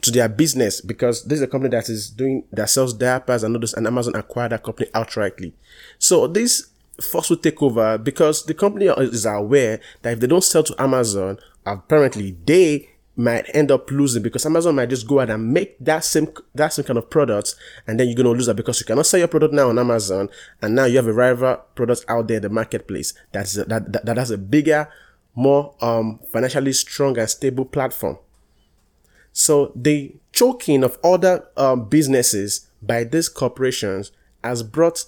to 0.03 0.11
their 0.11 0.29
business 0.29 0.81
because 0.81 1.25
this 1.25 1.39
is 1.39 1.43
a 1.43 1.47
company 1.47 1.71
that 1.71 1.89
is 1.89 2.11
doing 2.11 2.45
that 2.53 2.71
sells 2.71 2.95
diapers 2.95 3.43
and 3.43 3.57
others 3.57 3.75
and 3.75 3.87
Amazon 3.87 4.15
acquired 4.15 4.53
that 4.53 4.63
company 4.63 4.89
outrightly. 4.95 5.53
So 5.99 6.27
this 6.27 6.71
forceful 7.01 7.37
takeover 7.37 8.03
because 8.03 8.45
the 8.47 8.55
company 8.55 8.87
is 8.87 9.27
aware 9.27 9.81
that 10.03 10.13
if 10.13 10.21
they 10.21 10.27
don't 10.27 10.45
sell 10.45 10.63
to 10.63 10.81
Amazon, 10.81 11.39
apparently 11.67 12.37
they 12.45 12.89
might 13.17 13.49
end 13.55 13.71
up 13.71 13.91
losing 13.91 14.23
because 14.23 14.45
Amazon 14.45 14.75
might 14.75 14.89
just 14.89 15.07
go 15.07 15.21
out 15.21 15.31
and 15.31 15.53
make 15.53 15.79
that 15.79 16.05
same 16.05 16.29
that 16.55 16.73
same 16.73 16.85
kind 16.85 16.99
of 16.99 17.09
products 17.09 17.55
and 17.87 17.99
then 17.99 18.09
you're 18.09 18.17
gonna 18.17 18.31
lose 18.31 18.47
that 18.47 18.55
because 18.57 18.81
you 18.81 18.87
cannot 18.87 19.07
sell 19.07 19.19
your 19.19 19.29
product 19.29 19.55
now 19.55 19.69
on 19.69 19.79
Amazon 19.79 20.29
and 20.61 20.75
now 20.75 20.85
you 20.85 20.97
have 20.97 21.07
a 21.07 21.13
rival 21.13 21.57
product 21.75 22.05
out 22.09 22.27
there 22.27 22.39
in 22.39 22.43
the 22.43 22.49
marketplace 22.49 23.15
that's 23.33 23.57
a, 23.57 23.65
that, 23.65 23.93
that 23.93 24.05
that 24.05 24.17
has 24.17 24.31
a 24.31 24.39
bigger, 24.39 24.89
more 25.35 25.75
um 25.81 26.19
financially 26.33 26.73
strong 26.73 27.17
and 27.19 27.31
stable 27.31 27.65
platform. 27.65 28.19
So 29.35 29.73
the 29.75 30.15
choking 30.33 30.83
of 30.83 30.97
other 31.05 31.47
um, 31.57 31.89
businesses 31.89 32.69
by 32.81 33.05
these 33.05 33.29
corporations 33.29 34.13
has 34.43 34.63
brought 34.63 35.05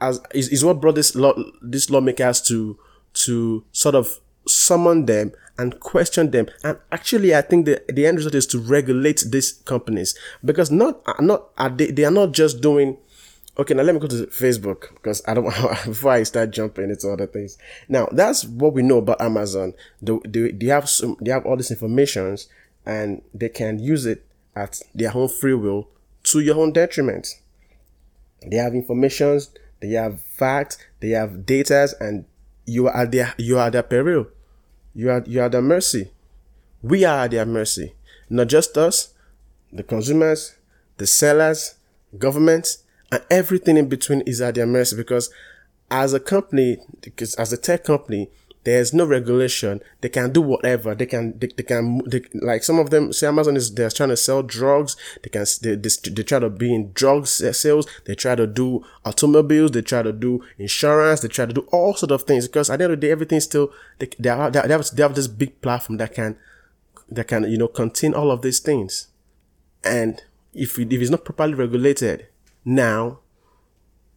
as 0.00 0.20
is, 0.32 0.48
is 0.48 0.64
what 0.64 0.80
brought 0.80 0.94
this 0.94 1.14
law 1.14 1.34
these 1.62 1.90
lawmakers 1.90 2.40
to 2.42 2.78
to 3.14 3.64
sort 3.72 3.94
of 3.94 4.20
summon 4.46 5.06
them 5.06 5.32
and 5.58 5.78
question 5.80 6.30
them. 6.30 6.46
And 6.62 6.78
actually, 6.92 7.34
I 7.34 7.42
think 7.42 7.66
the, 7.66 7.82
the 7.88 8.06
end 8.06 8.18
result 8.18 8.34
is 8.34 8.46
to 8.48 8.58
regulate 8.58 9.24
these 9.28 9.52
companies 9.52 10.16
because 10.44 10.70
not, 10.70 11.02
not, 11.20 11.48
are 11.58 11.68
they, 11.68 11.90
they 11.90 12.04
are 12.04 12.12
not 12.12 12.32
just 12.32 12.60
doing, 12.60 12.96
okay, 13.58 13.74
now 13.74 13.82
let 13.82 13.94
me 13.94 14.00
go 14.00 14.06
to 14.06 14.26
Facebook 14.28 14.94
because 14.94 15.20
I 15.26 15.34
don't 15.34 15.44
before 15.84 16.12
I 16.12 16.22
start 16.22 16.52
jumping 16.52 16.90
into 16.90 17.10
other 17.10 17.26
things. 17.26 17.58
Now, 17.88 18.08
that's 18.12 18.44
what 18.44 18.72
we 18.72 18.82
know 18.82 18.98
about 18.98 19.20
Amazon. 19.20 19.74
They, 20.00 20.16
they, 20.26 20.52
they 20.52 20.66
have 20.66 20.88
some, 20.88 21.16
they 21.20 21.32
have 21.32 21.44
all 21.44 21.56
these 21.56 21.72
informations 21.72 22.48
and 22.88 23.20
they 23.34 23.50
can 23.50 23.78
use 23.78 24.06
it 24.06 24.24
at 24.56 24.80
their 24.94 25.14
own 25.14 25.28
free 25.28 25.54
will 25.54 25.88
to 26.24 26.40
your 26.40 26.58
own 26.58 26.72
detriment. 26.72 27.28
They 28.44 28.56
have 28.56 28.74
informations, 28.74 29.50
they 29.80 29.90
have 29.90 30.22
facts, 30.22 30.78
they 31.00 31.10
have 31.10 31.44
data, 31.44 31.90
and 32.00 32.24
you 32.64 32.88
are 32.88 32.96
at 32.96 33.12
their, 33.12 33.34
you 33.36 33.58
are 33.58 33.66
at 33.66 33.74
their 33.74 33.82
peril. 33.82 34.26
You 34.94 35.10
are, 35.10 35.22
you 35.26 35.40
are 35.42 35.50
their 35.50 35.62
mercy. 35.62 36.10
We 36.82 37.04
are 37.04 37.24
at 37.24 37.30
their 37.30 37.44
mercy. 37.44 37.94
Not 38.30 38.48
just 38.48 38.76
us, 38.78 39.12
the 39.70 39.82
consumers, 39.82 40.56
the 40.96 41.06
sellers, 41.06 41.74
government, 42.16 42.78
and 43.12 43.22
everything 43.30 43.76
in 43.76 43.88
between 43.88 44.22
is 44.22 44.40
at 44.40 44.54
their 44.54 44.66
mercy 44.66 44.96
because 44.96 45.30
as 45.90 46.14
a 46.14 46.20
company, 46.20 46.78
because 47.02 47.34
as 47.34 47.52
a 47.52 47.58
tech 47.58 47.84
company, 47.84 48.30
there's 48.68 48.92
no 48.92 49.06
regulation. 49.06 49.80
They 50.02 50.10
can 50.10 50.30
do 50.30 50.42
whatever. 50.42 50.94
They 50.94 51.06
can, 51.06 51.38
they, 51.38 51.46
they 51.46 51.62
can, 51.62 52.02
they, 52.06 52.22
like 52.34 52.62
some 52.62 52.78
of 52.78 52.90
them 52.90 53.14
say 53.14 53.26
Amazon 53.26 53.56
is, 53.56 53.72
they're 53.74 53.88
trying 53.88 54.10
to 54.10 54.16
sell 54.16 54.42
drugs. 54.42 54.94
They 55.22 55.30
can, 55.30 55.46
they, 55.62 55.74
they, 55.74 55.88
they 56.10 56.22
try 56.22 56.38
to 56.38 56.50
be 56.50 56.74
in 56.74 56.92
drugs 56.92 57.40
uh, 57.42 57.54
sales. 57.54 57.86
They 58.04 58.14
try 58.14 58.34
to 58.34 58.46
do 58.46 58.84
automobiles. 59.06 59.70
They 59.70 59.80
try 59.80 60.02
to 60.02 60.12
do 60.12 60.44
insurance. 60.58 61.20
They 61.20 61.28
try 61.28 61.46
to 61.46 61.52
do 61.54 61.66
all 61.72 61.94
sort 61.94 62.12
of 62.12 62.24
things 62.24 62.46
because 62.46 62.68
at 62.68 62.78
the 62.78 62.84
end 62.84 62.92
of 62.92 63.00
the 63.00 63.06
day, 63.06 63.10
everything's 63.10 63.44
still, 63.44 63.72
they, 64.00 64.10
they, 64.18 64.28
have, 64.28 64.52
they, 64.52 64.60
have, 64.60 64.90
they 64.90 65.02
have 65.02 65.14
this 65.14 65.28
big 65.28 65.62
platform 65.62 65.96
that 65.96 66.14
can, 66.14 66.36
that 67.08 67.26
can, 67.26 67.50
you 67.50 67.56
know, 67.56 67.68
contain 67.68 68.12
all 68.12 68.30
of 68.30 68.42
these 68.42 68.60
things. 68.60 69.08
And 69.82 70.22
if, 70.52 70.78
if 70.78 70.92
it's 70.92 71.10
not 71.10 71.24
properly 71.24 71.54
regulated 71.54 72.26
now, 72.66 73.20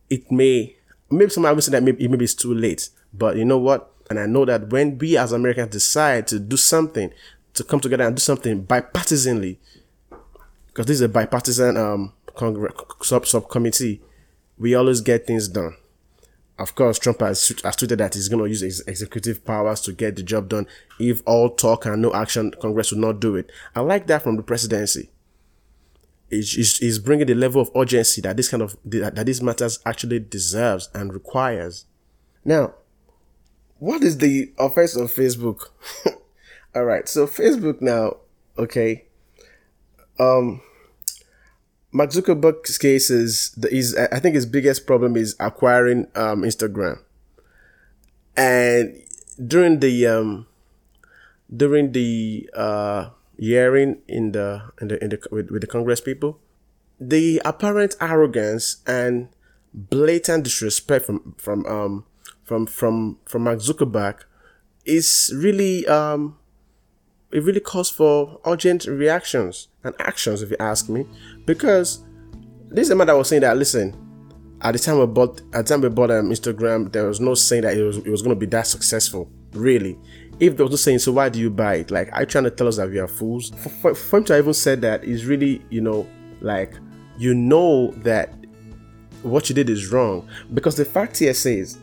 it 0.10 0.30
may, 0.30 0.76
maybe 1.10 1.32
somebody 1.32 1.56
will 1.56 1.62
say 1.62 1.72
that 1.72 1.84
maybe, 1.84 2.06
maybe 2.10 2.26
it's 2.26 2.34
too 2.34 2.54
late. 2.54 2.90
But 3.14 3.38
you 3.38 3.46
know 3.46 3.58
what? 3.58 3.88
And 4.12 4.20
I 4.20 4.26
know 4.26 4.44
that 4.44 4.70
when 4.70 4.98
we 4.98 5.18
as 5.18 5.32
Americans 5.32 5.72
decide 5.72 6.28
to 6.28 6.40
do 6.40 6.58
something, 6.58 7.12
to 7.54 7.64
come 7.64 7.80
together 7.80 8.04
and 8.04 8.16
do 8.16 8.20
something 8.20 8.66
bipartisanly, 8.66 9.58
because 10.68 10.86
this 10.86 10.96
is 10.96 11.02
a 11.02 11.10
bipartisan 11.10 11.78
um, 11.78 12.14
Congress 12.36 12.74
sub 13.02 13.26
subcommittee, 13.26 14.02
we 14.58 14.76
always 14.76 15.00
get 15.00 15.26
things 15.26 15.48
done. 15.48 15.78
Of 16.60 16.76
course, 16.76 17.00
Trump 17.00 17.22
has, 17.22 17.48
has 17.64 17.76
tweeted 17.78 18.00
that 18.00 18.14
he's 18.14 18.28
going 18.28 18.44
to 18.44 18.50
use 18.50 18.60
his 18.60 18.82
executive 18.82 19.46
powers 19.46 19.80
to 19.82 19.94
get 19.94 20.18
the 20.18 20.24
job 20.24 20.50
done. 20.50 20.68
If 21.00 21.22
all 21.26 21.50
talk 21.50 21.86
and 21.86 22.02
no 22.02 22.14
action, 22.14 22.52
Congress 22.62 22.92
will 22.92 23.00
not 23.00 23.22
do 23.22 23.36
it. 23.38 23.50
I 23.74 23.80
like 23.80 24.08
that 24.08 24.24
from 24.24 24.36
the 24.36 24.44
presidency. 24.44 25.10
He's 26.30 27.00
bringing 27.00 27.28
the 27.28 27.34
level 27.34 27.62
of 27.62 27.72
urgency 27.76 28.22
that 28.22 28.38
this 28.38 28.50
kind 28.50 28.62
of 28.62 28.78
that 28.86 29.26
this 29.26 29.42
matters 29.42 29.80
actually 29.86 30.20
deserves 30.20 30.90
and 30.94 31.14
requires. 31.14 31.86
Now, 32.46 32.74
what 33.82 34.04
is 34.04 34.20
the 34.20 34.54
offense 34.60 34.96
of 34.96 35.10
Facebook? 35.12 35.74
All 36.76 36.86
right, 36.86 37.10
so 37.10 37.26
Facebook 37.26 37.82
now, 37.82 38.18
okay. 38.56 39.06
Um, 40.20 40.62
Mark 41.92 42.12
Zuckerberg's 42.12 42.78
case 42.78 43.10
is 43.10 43.50
the 43.58 43.74
is 43.74 43.98
I 43.98 44.20
think 44.20 44.36
his 44.36 44.46
biggest 44.46 44.86
problem 44.86 45.18
is 45.18 45.36
acquiring 45.40 46.08
um 46.14 46.44
Instagram, 46.44 47.02
and 48.38 49.02
during 49.42 49.80
the 49.80 50.06
um 50.06 50.46
during 51.50 51.92
the 51.92 52.48
uh 52.56 53.10
hearing 53.36 53.98
in 54.08 54.32
the 54.32 54.62
in 54.80 54.90
the 54.90 55.04
in 55.04 55.10
the 55.10 55.20
with, 55.32 55.50
with 55.50 55.62
the 55.62 55.68
Congress 55.68 56.00
people, 56.00 56.40
the 57.00 57.42
apparent 57.44 57.96
arrogance 58.00 58.78
and 58.86 59.30
blatant 59.74 60.44
disrespect 60.44 61.04
from 61.04 61.34
from 61.40 61.66
um 61.66 62.06
from 62.52 62.66
from 62.66 63.18
from 63.24 63.44
Mark 63.46 63.60
Zuckerberg 63.60 64.26
is 64.84 65.34
really 65.34 65.88
um 65.88 66.38
it 67.32 67.42
really 67.44 67.62
calls 67.62 67.90
for 67.90 68.42
urgent 68.46 68.84
reactions 68.88 69.70
and 69.86 69.96
actions 70.00 70.42
if 70.42 70.52
you 70.52 70.58
ask 70.60 70.90
me. 70.90 71.06
Because 71.46 72.04
this 72.68 72.88
is 72.88 72.92
a 72.92 72.96
man 72.96 73.08
that 73.08 73.16
was 73.16 73.30
saying 73.30 73.44
that 73.44 73.56
listen 73.56 73.96
at 74.60 74.74
the 74.74 74.80
time 74.80 75.00
we 75.00 75.06
bought 75.06 75.40
at 75.54 75.66
the 75.66 75.74
time 75.74 75.80
we 75.80 75.88
bought 75.88 76.12
um, 76.12 76.30
Instagram 76.30 76.92
there 76.92 77.08
was 77.08 77.22
no 77.22 77.36
saying 77.36 77.62
that 77.62 77.78
it 77.78 77.84
was 77.84 78.00
it 78.00 78.10
was 78.10 78.22
going 78.22 78.36
to 78.36 78.40
be 78.40 78.48
that 78.48 78.68
successful 78.68 79.30
really. 79.54 79.98
If 80.42 80.58
there 80.58 80.66
was 80.66 80.72
no 80.72 80.76
saying 80.76 81.00
so 81.00 81.14
why 81.14 81.30
do 81.30 81.40
you 81.40 81.50
buy 81.50 81.76
it? 81.76 81.90
Like 81.90 82.12
are 82.12 82.24
you 82.24 82.26
trying 82.26 82.44
to 82.44 82.52
tell 82.52 82.68
us 82.68 82.76
that 82.76 82.90
we 82.90 83.00
are 83.00 83.08
fools? 83.08 83.52
For, 83.60 83.70
for, 83.70 83.96
for 83.96 84.18
him 84.18 84.26
to 84.26 84.38
even 84.38 84.54
said 84.54 84.82
that 84.82 85.06
is 85.06 85.26
really 85.26 85.62
you 85.70 85.80
know 85.80 86.06
like 86.42 86.74
you 87.18 87.34
know 87.34 87.92
that 88.04 88.34
what 89.24 89.48
you 89.48 89.56
did 89.56 89.70
is 89.70 89.90
wrong. 89.90 90.28
Because 90.54 90.76
the 90.76 90.84
fact 90.84 91.18
here 91.20 91.34
says 91.34 91.78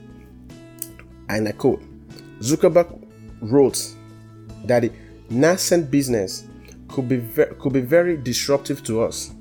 and 1.29 1.49
I 1.49 1.53
quote 1.53 1.83
Zuckerberg 2.41 3.07
wrote 3.41 3.95
that 4.65 4.83
the 4.83 4.93
nascent 5.31 5.91
business 5.91 6.47
could 6.89 7.09
be 7.09 7.19
could 7.59 7.73
be 7.73 7.81
very 7.81 8.17
disruptive 8.17 8.83
to 8.85 9.03
us. 9.03 9.33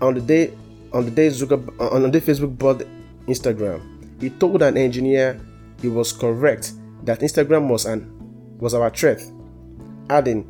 On 0.00 0.14
the 0.14 0.20
day 0.20 0.52
on 0.92 1.04
the 1.04 1.10
day 1.10 1.28
Zuckerberg 1.28 1.92
on 1.92 2.02
the 2.02 2.10
day 2.10 2.20
Facebook 2.20 2.56
bought 2.58 2.82
Instagram, 3.26 3.80
he 4.20 4.30
told 4.30 4.62
an 4.62 4.76
engineer 4.76 5.40
he 5.80 5.88
was 5.88 6.12
correct 6.12 6.72
that 7.04 7.20
Instagram 7.20 7.68
was 7.68 7.86
an 7.86 8.14
was 8.58 8.74
our 8.74 8.90
threat, 8.90 9.22
adding, 10.10 10.42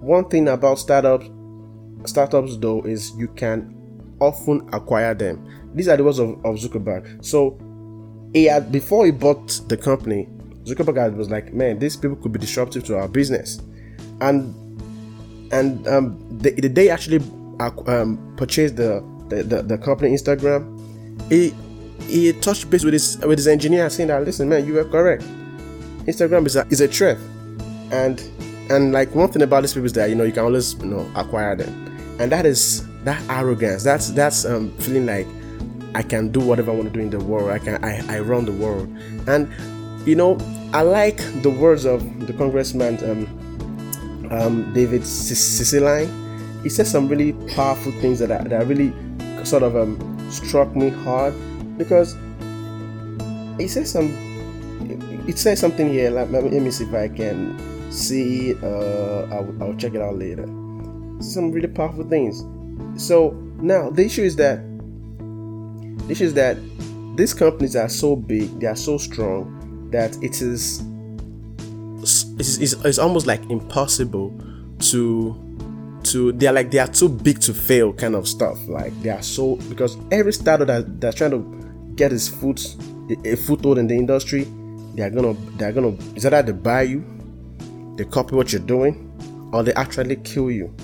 "One 0.00 0.28
thing 0.28 0.48
about 0.48 0.78
startups 0.78 1.28
startups 2.04 2.56
though 2.58 2.82
is 2.82 3.12
you 3.16 3.28
can 3.28 3.74
often 4.20 4.68
acquire 4.72 5.14
them." 5.14 5.44
These 5.74 5.88
are 5.88 5.96
the 5.96 6.04
words 6.04 6.18
of, 6.18 6.30
of 6.44 6.56
Zuckerberg. 6.56 7.24
So 7.24 7.58
he 8.32 8.44
had 8.44 8.70
before 8.70 9.06
he 9.06 9.12
bought 9.12 9.60
the 9.68 9.76
company, 9.76 10.28
Zuckerberg 10.64 11.16
was 11.16 11.30
like, 11.30 11.52
man, 11.52 11.78
these 11.78 11.96
people 11.96 12.16
could 12.16 12.32
be 12.32 12.38
disruptive 12.38 12.84
to 12.84 12.96
our 12.98 13.08
business, 13.08 13.60
and 14.20 14.54
and 15.52 15.86
um, 15.88 16.18
the, 16.38 16.50
the 16.50 16.68
day 16.68 16.90
actually 16.90 17.24
um, 17.60 18.34
purchased 18.36 18.76
the, 18.76 19.02
the, 19.28 19.42
the 19.42 19.62
the 19.62 19.78
company 19.78 20.12
Instagram, 20.12 20.62
he 21.30 21.54
he 22.06 22.32
touched 22.34 22.70
base 22.70 22.84
with 22.84 22.92
his 22.92 23.18
with 23.18 23.38
his 23.38 23.48
engineer 23.48 23.88
saying 23.90 24.08
that 24.08 24.24
listen, 24.24 24.48
man, 24.48 24.66
you 24.66 24.74
were 24.74 24.84
correct. 24.84 25.22
Instagram 26.06 26.46
is 26.46 26.56
a 26.56 26.66
is 26.68 26.80
a 26.80 26.88
threat, 26.88 27.18
and 27.90 28.20
and 28.70 28.92
like 28.92 29.14
one 29.14 29.30
thing 29.30 29.42
about 29.42 29.62
these 29.62 29.72
people 29.72 29.86
is 29.86 29.92
that 29.94 30.10
you 30.10 30.14
know 30.14 30.24
you 30.24 30.32
can 30.32 30.44
always 30.44 30.74
you 30.74 30.86
know 30.86 31.10
acquire 31.16 31.56
them, 31.56 32.16
and 32.20 32.30
that 32.30 32.44
is 32.44 32.86
that 33.04 33.22
arrogance. 33.30 33.82
That's 33.82 34.10
that's 34.10 34.44
um, 34.44 34.76
feeling 34.78 35.06
like 35.06 35.26
I 35.98 36.02
can 36.02 36.30
do 36.30 36.38
whatever 36.38 36.70
I 36.70 36.74
want 36.74 36.86
to 36.86 36.94
do 36.94 37.00
in 37.00 37.10
the 37.10 37.18
world. 37.18 37.50
I 37.50 37.58
can 37.58 37.84
I, 37.84 38.18
I 38.18 38.20
run 38.20 38.44
the 38.44 38.52
world, 38.52 38.86
and 39.26 39.50
you 40.06 40.14
know 40.14 40.38
I 40.72 40.82
like 40.82 41.16
the 41.42 41.50
words 41.50 41.84
of 41.84 42.00
the 42.28 42.32
congressman 42.32 43.02
um, 43.02 44.28
um, 44.30 44.72
David 44.72 45.02
Cicilline. 45.02 46.06
He 46.62 46.68
said 46.68 46.86
some 46.86 47.08
really 47.08 47.32
powerful 47.54 47.90
things 48.00 48.20
that, 48.20 48.28
that 48.28 48.66
really 48.68 48.92
sort 49.44 49.64
of 49.64 49.74
um, 49.74 49.98
struck 50.30 50.76
me 50.76 50.90
hard 50.90 51.34
because 51.76 52.16
he 53.58 53.66
says 53.66 53.90
some. 53.90 54.14
It 55.26 55.36
says 55.36 55.58
something 55.58 55.88
here. 55.88 56.10
Let, 56.10 56.30
let 56.30 56.44
me 56.44 56.70
see 56.70 56.84
if 56.84 56.94
I 56.94 57.08
can 57.08 57.58
see. 57.90 58.54
Uh, 58.54 59.26
I'll, 59.34 59.52
I'll 59.60 59.74
check 59.74 59.94
it 59.94 60.00
out 60.00 60.16
later. 60.16 60.46
Some 61.18 61.50
really 61.50 61.66
powerful 61.66 62.04
things. 62.04 62.44
So 63.02 63.30
now 63.60 63.90
the 63.90 64.04
issue 64.04 64.22
is 64.22 64.36
that 64.36 64.67
the 66.08 66.12
issue 66.12 66.24
is 66.24 66.34
that 66.34 66.56
these 67.16 67.34
companies 67.34 67.76
are 67.76 67.88
so 67.88 68.16
big, 68.16 68.58
they 68.60 68.66
are 68.66 68.76
so 68.76 68.96
strong 68.96 69.90
that 69.90 70.16
it 70.22 70.40
is 70.40 70.82
it's, 72.00 72.56
it's, 72.58 72.72
it's 72.84 72.98
almost 72.98 73.26
like 73.26 73.42
impossible 73.50 74.32
to 74.78 75.44
to 76.04 76.32
they're 76.32 76.52
like 76.52 76.70
they 76.70 76.78
are 76.78 76.86
too 76.88 77.08
big 77.08 77.40
to 77.40 77.52
fail 77.52 77.92
kind 77.92 78.14
of 78.14 78.26
stuff. 78.26 78.56
Like 78.68 78.98
they 79.02 79.10
are 79.10 79.20
so 79.20 79.56
because 79.68 79.98
every 80.10 80.32
startup 80.32 80.68
that 80.68 81.00
that's 81.00 81.16
trying 81.16 81.32
to 81.32 81.92
get 81.94 82.10
his 82.10 82.28
foot 82.28 82.76
a 83.24 83.36
foothold 83.36 83.78
in 83.78 83.86
the 83.86 83.94
industry 83.94 84.46
they're 84.94 85.10
gonna 85.10 85.34
they're 85.56 85.72
gonna 85.72 85.96
is 86.14 86.22
that 86.22 86.46
they 86.46 86.52
buy 86.52 86.82
you 86.82 87.04
they 87.96 88.04
copy 88.04 88.34
what 88.34 88.52
you're 88.52 88.62
doing 88.62 89.04
or 89.52 89.62
they 89.62 89.74
actually 89.74 90.16
kill 90.16 90.50
you. 90.50 90.74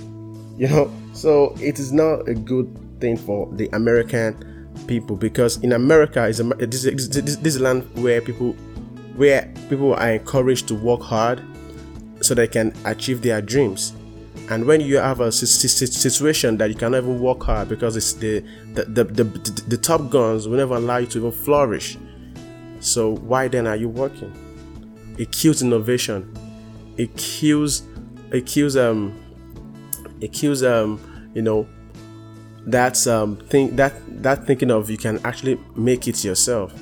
You 0.59 0.69
know? 0.69 0.93
So 1.15 1.55
it 1.61 1.79
is 1.79 1.93
not 1.93 2.29
a 2.29 2.35
good 2.35 3.01
thing 3.01 3.17
for 3.17 3.51
the 3.53 3.69
american 3.73 4.54
people 4.87 5.17
because 5.17 5.57
in 5.63 5.73
america 5.73 6.25
is 6.27 6.39
this, 6.39 6.83
this, 7.09 7.37
this, 7.37 7.59
land 7.59 7.89
where 8.03 8.21
people 8.21 8.55
where 9.17 9.53
people 9.69 9.95
are 9.95 10.13
encouraged 10.13 10.69
to 10.69 10.75
work 10.75 11.01
hard 11.01 11.41
so 12.21 12.35
they 12.35 12.49
can 12.49 12.73
achieve 12.85 13.23
their 13.23 13.41
dreams. 13.41 13.95
And 14.51 14.67
when 14.67 14.81
you 14.81 14.97
have 14.97 15.21
a 15.21 15.33
situation 15.33 16.59
that 16.59 16.69
you 16.69 16.75
cannot 16.75 16.99
even 16.99 17.21
work 17.21 17.43
hard 17.43 17.69
because 17.69 17.97
it's 17.97 18.13
the 18.15 18.41
the, 18.75 18.85
the, 18.85 19.05
the, 19.05 19.25
the, 19.25 19.65
the 19.69 19.77
top 19.77 20.11
guns 20.11 20.47
will 20.47 20.59
never 20.59 20.75
allow 20.75 20.99
you 20.99 21.07
to 21.07 21.19
even 21.19 21.33
flourish. 21.33 21.97
So 22.81 23.17
why 23.17 23.49
then 23.49 23.67
are 23.67 23.77
you 23.77 23.89
working? 23.89 24.33
It 25.19 25.33
kills 25.33 25.63
innovation. 25.63 26.35
It 26.99 27.17
kills 27.17 27.85
it 28.33 28.47
kills 28.47 28.77
um 28.77 29.19
it 30.21 30.33
kills 30.33 30.63
um 30.63 31.01
you 31.35 31.43
know 31.43 31.67
that's 32.67 33.07
um 33.07 33.37
think 33.37 33.77
that 33.77 33.95
that 34.23 34.47
thinking 34.47 34.71
of 34.71 34.91
you 34.91 34.97
can 34.97 35.25
actually 35.25 35.59
make 35.77 36.09
it 36.09 36.25
yourself. 36.25 36.73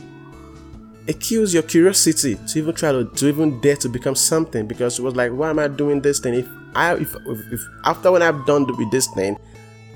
It 1.06 1.18
kills 1.18 1.52
your 1.52 1.64
curiosity 1.64 2.36
to 2.36 2.58
even 2.58 2.74
try 2.74 2.92
to, 2.92 3.04
to 3.04 3.26
even 3.28 3.60
dare 3.60 3.74
to 3.76 3.88
become 3.88 4.14
something 4.14 4.68
because 4.68 4.98
it 4.98 5.02
was 5.02 5.16
like 5.16 5.32
why 5.32 5.50
am 5.50 5.58
i 5.58 5.66
doing 5.66 6.00
this 6.00 6.20
thing? 6.20 6.34
If 6.34 6.48
i 6.74 6.94
if, 6.94 7.14
if, 7.26 7.52
if 7.52 7.60
after 7.84 8.12
when 8.12 8.22
i've 8.22 8.46
done 8.46 8.66
with 8.66 8.90
this 8.90 9.06
thing 9.08 9.38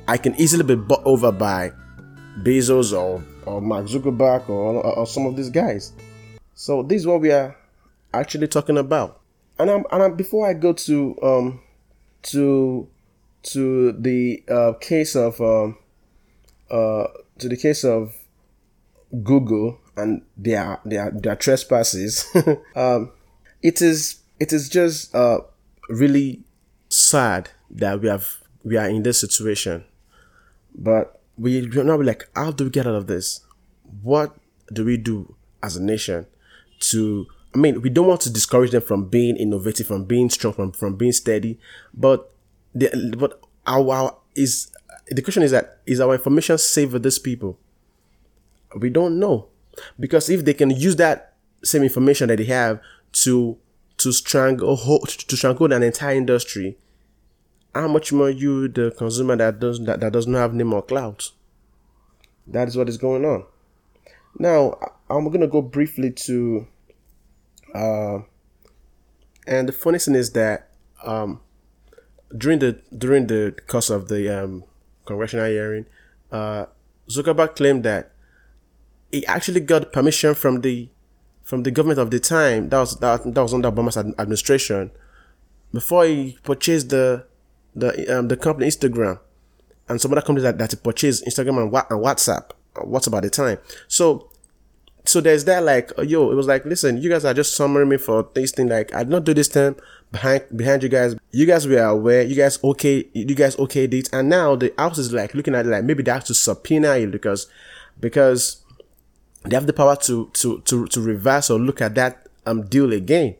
i 0.09 0.17
can 0.17 0.35
easily 0.37 0.65
be 0.65 0.75
bought 0.75 1.03
over 1.05 1.33
by 1.33 1.73
bezos 2.43 2.97
or 2.97 3.23
or 3.47 3.61
mark 3.63 3.87
zuckerberg 3.87 4.49
or, 4.49 4.75
or, 4.75 4.99
or 4.99 5.07
some 5.07 5.27
of 5.27 5.37
these 5.37 5.51
guys. 5.51 5.93
So 6.55 6.83
this 6.83 7.03
is 7.03 7.07
what 7.07 7.21
we 7.21 7.31
are 7.33 7.57
actually 8.13 8.49
talking 8.49 8.79
about. 8.79 9.21
And 9.59 9.71
i'm 9.71 9.85
and 9.91 10.03
I'm, 10.03 10.15
before 10.17 10.47
i 10.49 10.53
go 10.53 10.73
to 10.73 11.17
um 11.23 11.61
to 12.25 12.89
to 13.53 13.93
the 13.93 14.43
uh, 14.49 14.73
case 14.81 15.15
of 15.15 15.41
um 15.41 15.79
uh 16.71 17.05
to 17.39 17.49
the 17.49 17.57
case 17.57 17.85
of 17.85 18.15
google 19.23 19.79
and 19.97 20.23
their 20.37 20.81
their 20.85 21.11
their 21.11 21.37
trespasses, 21.37 22.27
um, 22.77 23.11
it 23.63 23.81
is 23.81 24.21
it 24.39 24.53
is 24.53 24.69
just 24.69 25.15
uh, 25.15 25.39
really 25.89 26.43
sad 26.89 27.51
that 27.71 28.01
we 28.01 28.09
have 28.09 28.27
we 28.65 28.77
are 28.77 28.89
in 28.89 29.03
this 29.03 29.21
situation. 29.21 29.85
But 30.75 31.21
we 31.39 31.67
are 31.79 31.85
not 31.85 32.05
like, 32.05 32.29
how 32.35 32.51
do 32.51 32.65
we 32.65 32.71
get 32.71 32.87
out 32.87 32.95
of 32.95 33.07
this? 33.07 33.41
What 34.03 34.37
do 34.73 34.85
we 34.85 34.97
do 34.97 35.35
as 35.63 35.77
a 35.77 35.83
nation 35.83 36.27
to 36.81 37.27
I 37.55 37.59
mean, 37.59 37.81
we 37.81 37.89
don't 37.89 38.07
want 38.07 38.21
to 38.23 38.31
discourage 38.31 38.73
them 38.73 38.83
from 38.83 39.09
being 39.09 39.37
innovative, 39.37 39.87
from 39.87 40.05
being 40.05 40.29
strong, 40.29 40.53
from, 40.53 40.73
from 40.73 40.97
being 40.97 41.13
steady. 41.13 41.59
But 41.95 42.31
the 42.77 43.17
but 43.19 43.41
our, 43.67 44.17
is 44.35 44.71
the 45.09 45.23
question 45.23 45.43
is 45.43 45.51
that 45.51 45.81
is 45.87 46.01
our 46.01 46.15
information 46.15 46.59
safe 46.59 46.91
for 46.91 46.99
these 46.99 47.19
people? 47.19 47.59
We 48.79 48.91
don't 48.91 49.19
know. 49.19 49.49
Because 49.99 50.29
if 50.31 50.45
they 50.45 50.55
can 50.55 50.71
use 50.71 50.97
that 50.97 51.35
same 51.63 51.83
information 51.83 52.29
that 52.29 52.37
they 52.37 52.45
have 52.45 52.81
to 53.13 53.59
to 53.99 54.13
strangle 54.13 54.77
to 54.77 55.37
strangle 55.37 55.73
an 55.73 55.83
entire 55.83 56.15
industry, 56.15 56.77
how 57.75 57.89
much 57.89 58.13
more 58.13 58.31
you 58.31 58.69
the 58.69 58.95
consumer 58.97 59.37
that 59.37 59.59
does 59.61 59.85
that, 59.85 60.01
that 60.01 60.13
does 60.13 60.27
not 60.27 60.39
have 60.39 60.55
name 60.55 60.73
or 60.73 60.83
clout? 60.83 61.31
That 62.47 62.69
is 62.69 62.77
what 62.77 62.89
is 62.89 62.99
going 62.99 63.25
on. 63.25 63.45
Now 64.39 64.79
I'm 65.09 65.31
gonna 65.31 65.47
go 65.47 65.63
briefly 65.63 66.11
to 66.13 66.67
uh 67.75 68.19
and 69.47 69.69
the 69.69 69.73
funny 69.73 69.99
thing 69.99 70.15
is 70.15 70.33
that 70.33 70.71
um 71.05 71.41
during 72.37 72.59
the 72.59 72.81
during 72.97 73.27
the 73.27 73.55
course 73.67 73.91
of 73.91 74.09
the 74.09 74.29
um 74.29 74.65
congressional 75.05 75.47
hearing, 75.47 75.87
uh 76.33 76.67
Zuckerberg 77.09 77.57
claimed 77.57 77.85
that 77.85 78.13
he 79.13 79.25
actually 79.27 79.61
got 79.61 79.93
permission 79.93 80.35
from 80.35 80.61
the 80.63 80.89
from 81.43 81.63
the 81.63 81.71
government 81.71 82.01
of 82.01 82.11
the 82.11 82.19
time 82.19 82.69
that 82.71 82.79
was 82.79 82.99
that, 82.99 83.23
that 83.35 83.43
was 83.43 83.55
under 83.55 83.71
Obama's 83.71 83.97
administration 83.97 84.91
before 85.73 86.05
he 86.05 86.39
purchased 86.43 86.89
the 86.89 87.25
the 87.75 88.19
um, 88.19 88.29
the 88.29 88.37
company 88.37 88.67
Instagram 88.67 89.21
and 89.89 90.01
some 90.01 90.11
other 90.13 90.23
companies 90.23 90.43
that, 90.43 90.59
that 90.59 90.73
he 90.73 90.77
purchased 90.77 91.25
Instagram 91.25 91.63
and, 91.63 91.73
and 91.73 92.05
WhatsApp 92.05 92.51
uh, 92.77 92.81
WhatsApp 92.83 93.19
at 93.19 93.23
the 93.23 93.31
time. 93.31 93.59
So 93.87 94.31
so 95.05 95.21
there's 95.21 95.45
that 95.45 95.63
like 95.63 95.93
yo, 96.03 96.33
it 96.33 96.35
was 96.35 96.47
like 96.49 96.65
listen, 96.65 97.01
you 97.01 97.09
guys 97.09 97.25
are 97.25 97.35
just 97.35 97.55
summoning 97.55 97.89
me 97.89 97.97
for 97.97 98.29
this 98.35 98.51
thing. 98.51 98.69
Like 98.69 98.93
I 98.95 99.05
did 99.05 99.11
not 99.11 99.25
do 99.25 99.35
this 99.35 99.49
thing 99.49 99.77
behind 100.17 100.43
behind 100.57 100.83
you 100.83 100.89
guys. 100.89 101.15
You 101.31 101.47
guys 101.47 101.67
were 101.67 101.83
aware. 101.83 102.23
You 102.23 102.35
guys 102.35 102.63
okay. 102.63 103.09
You 103.13 103.35
guys 103.35 103.59
okay 103.59 103.85
it, 103.85 104.09
and 104.13 104.29
now 104.29 104.57
the 104.57 104.73
house 104.79 104.99
is 104.99 105.13
like 105.13 105.35
looking 105.35 105.55
at 105.55 105.67
it 105.67 105.69
like 105.71 105.85
maybe 105.85 106.03
they 106.03 106.11
have 106.11 106.25
to 106.25 106.35
subpoena 106.35 106.97
you 106.97 107.09
because 107.09 107.47
because 108.01 108.63
they 109.45 109.55
have 109.55 109.67
the 109.67 109.73
power 109.73 109.97
to 109.97 110.29
to 110.35 110.61
to, 110.63 110.87
to 110.87 111.01
reverse 111.01 111.51
or 111.51 111.59
look 111.59 111.81
at 111.81 111.95
that 111.95 112.27
um 112.47 112.63
deal 112.67 112.93
again 112.93 113.37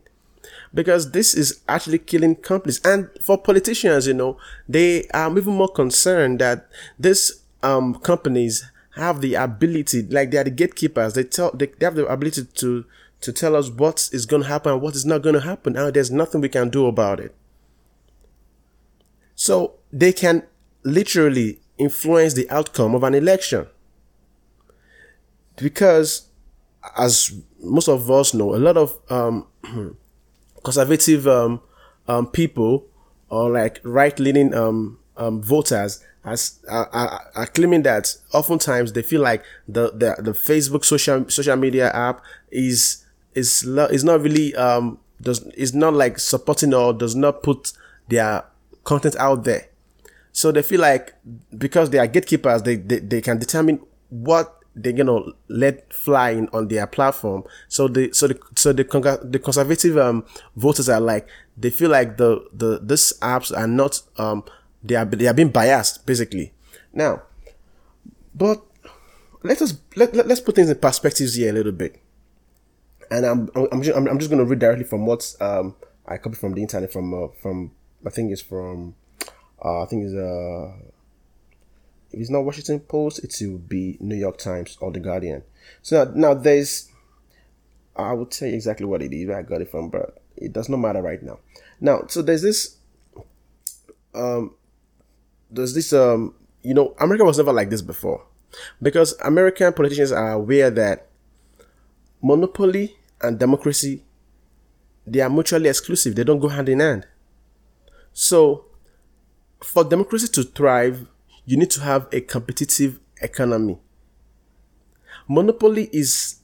because 0.75 1.11
this 1.13 1.35
is 1.35 1.61
actually 1.69 1.99
killing 1.99 2.35
companies 2.37 2.81
and 2.85 3.09
for 3.23 3.39
politicians 3.39 4.07
you 4.07 4.15
know 4.15 4.37
they 4.69 5.07
are 5.15 5.31
even 5.37 5.55
more 5.55 5.69
concerned 5.69 6.39
that 6.39 6.69
these 6.99 7.43
um 7.63 7.95
companies 7.97 8.71
have 8.97 9.21
the 9.21 9.35
ability 9.35 10.03
like 10.03 10.31
they 10.31 10.39
are 10.39 10.45
the 10.45 10.51
gatekeepers 10.51 11.15
they 11.15 11.25
tell 11.25 11.51
they, 11.53 11.67
they 11.67 11.85
have 11.87 11.95
the 11.95 12.07
ability 12.07 12.45
to 12.55 12.85
to 13.27 13.33
tell 13.33 13.57
us 13.57 13.69
what 13.69 14.09
is 14.13 14.25
going 14.25 14.43
to 14.43 14.49
happen 14.49 14.73
and 14.73 14.81
what 14.81 14.95
is 14.95 15.05
not 15.05 15.21
going 15.21 15.35
to 15.35 15.41
happen. 15.41 15.77
And 15.77 15.93
there's 15.93 16.13
nothing 16.13 16.41
we 16.41 16.49
can 16.49 16.71
do 16.71 16.87
about 16.87 17.19
it. 17.19 17.35
So 19.35 19.75
they 19.93 20.13
can 20.13 20.45
literally 20.85 21.59
influence 21.77 22.35
the 22.35 22.49
outcome 22.51 22.95
of 22.95 23.03
an 23.03 23.15
election. 23.17 23.67
Because 25.57 26.29
as 26.97 27.35
most 27.61 27.89
of 27.89 28.09
us 28.09 28.33
know, 28.33 28.55
a 28.55 28.59
lot 28.59 28.77
of 28.77 28.97
um, 29.11 29.49
conservative 30.63 31.27
um, 31.27 31.61
um, 32.07 32.29
people 32.29 32.87
or 33.29 33.51
like 33.51 33.81
right 33.83 34.17
leaning 34.21 34.55
um, 34.55 35.01
um, 35.17 35.43
voters 35.43 36.01
as, 36.25 36.61
are, 36.69 36.89
are, 36.93 37.31
are, 37.35 37.47
claiming 37.49 37.83
that 37.83 38.17
oftentimes 38.33 38.93
they 38.93 39.03
feel 39.03 39.21
like 39.21 39.43
the, 39.67 39.91
the, 39.91 40.15
the 40.23 40.33
Facebook 40.33 40.85
social 40.85 41.29
social 41.29 41.57
media 41.57 41.91
app 41.91 42.21
is 42.53 43.06
is 43.37 43.63
is 43.65 44.03
not 44.03 44.21
really 44.23 44.55
um 44.57 44.99
does 45.21 45.43
is 45.55 45.75
not 45.75 45.95
like 45.95 46.19
supporting 46.19 46.75
or 46.75 46.93
does 46.93 47.15
not 47.15 47.43
put 47.43 47.73
their 48.09 48.45
content 48.85 49.17
out 49.17 49.45
there. 49.45 49.69
So 50.33 50.53
they 50.53 50.63
feel 50.63 50.81
like 50.81 51.15
because 51.57 51.91
they 51.91 51.99
are 51.99 52.07
gatekeepers, 52.07 52.63
they, 52.63 52.77
they, 52.77 52.99
they 52.99 53.21
can 53.21 53.39
determine 53.39 53.81
what 54.11 54.63
they're 54.75 54.93
gonna 54.93 55.21
let 55.49 55.93
fly 55.93 56.31
in 56.31 56.49
on 56.53 56.69
their 56.69 56.87
platform. 56.87 57.45
So 57.69 57.89
the 57.89 58.13
so 58.13 58.29
the 58.29 58.39
so 58.55 58.73
the 58.73 58.85
the 59.25 59.39
conservative 59.39 59.97
um 59.97 60.25
voters 60.55 60.89
are 60.89 61.01
like 61.01 61.27
they 61.57 61.71
feel 61.71 61.91
like 61.91 62.19
the 62.19 62.47
the 62.53 62.81
these 62.83 63.15
apps 63.21 63.57
are 63.57 63.67
not 63.67 64.03
um 64.19 64.45
they 64.85 64.95
are 64.95 65.05
they 65.05 65.27
are 65.27 65.35
being 65.35 65.51
biased 65.51 66.05
basically. 66.05 66.53
Now, 66.93 67.23
but 68.35 68.63
let 69.43 69.63
us 69.63 69.75
let, 69.97 70.15
let 70.15 70.31
us 70.31 70.41
put 70.41 70.55
things 70.55 70.69
in 70.69 70.77
perspectives 70.77 71.35
here 71.35 71.51
a 71.51 71.53
little 71.53 71.73
bit. 71.73 72.03
And 73.11 73.25
I'm 73.25 73.51
I'm 73.73 73.83
just, 73.83 73.97
I'm, 73.97 74.19
just 74.19 74.31
going 74.31 74.39
to 74.39 74.45
read 74.45 74.59
directly 74.59 74.85
from 74.85 75.07
what 75.07 75.35
um 75.41 75.77
I 76.07 76.17
copied 76.19 76.39
from 76.39 76.55
the 76.55 76.63
internet 76.63 76.93
from 76.93 77.15
uh, 77.15 77.29
from 77.41 77.73
I 78.05 78.11
think 78.11 78.33
it's 78.33 78.43
from 78.43 78.95
uh, 79.65 79.83
I 79.83 79.87
think 79.87 80.05
it's 80.05 80.15
uh 80.15 80.73
if 82.13 82.21
it's 82.21 82.31
not 82.31 82.45
Washington 82.45 82.81
Post, 82.81 83.25
it 83.25 83.37
will 83.47 83.59
be 83.59 83.97
New 84.01 84.15
York 84.15 84.39
Times 84.39 84.79
or 84.81 84.91
the 84.91 85.01
Guardian. 85.01 85.43
So 85.83 86.05
now, 86.05 86.13
now 86.15 86.35
there's 86.35 86.91
I 87.95 88.13
will 88.13 88.27
tell 88.27 88.49
you 88.49 88.55
exactly 88.55 88.87
what 88.87 89.03
it 89.03 89.13
is 89.13 89.27
where 89.27 89.39
I 89.39 89.43
got 89.43 89.61
it 89.61 89.71
from, 89.71 89.89
but 89.89 90.23
it 90.37 90.53
does 90.53 90.69
not 90.69 90.79
matter 90.79 91.03
right 91.03 91.23
now. 91.23 91.39
Now, 91.81 92.05
so 92.09 92.23
there's 92.23 92.43
this 92.43 92.77
um 94.15 94.55
there's 95.51 95.75
this 95.75 95.93
um 95.93 96.35
you 96.63 96.75
know 96.75 96.95
America 96.99 97.25
was 97.25 97.39
never 97.39 97.53
like 97.53 97.71
this 97.71 97.83
before 97.83 98.25
because 98.81 99.15
American 99.21 99.73
politicians 99.73 100.13
are 100.13 100.33
aware 100.33 100.71
that 100.71 101.06
monopoly 102.23 102.97
and 103.21 103.39
democracy 103.39 104.03
they 105.07 105.21
are 105.21 105.31
mutually 105.31 105.69
exclusive. 105.69 106.15
They 106.15 106.25
don't 106.25 106.41
go 106.41 106.49
hand 106.49 106.69
in 106.69 106.81
hand. 106.81 107.07
So 108.13 108.65
for 109.63 109.85
democracy 109.85 110.29
to 110.29 110.43
thrive, 110.43 111.07
you 111.45 111.57
need 111.57 111.71
to 111.73 111.81
have 111.81 112.09
a 112.13 112.21
competitive 112.21 112.99
economy. 113.23 113.79
Monopoly 115.29 115.89
is 115.93 116.37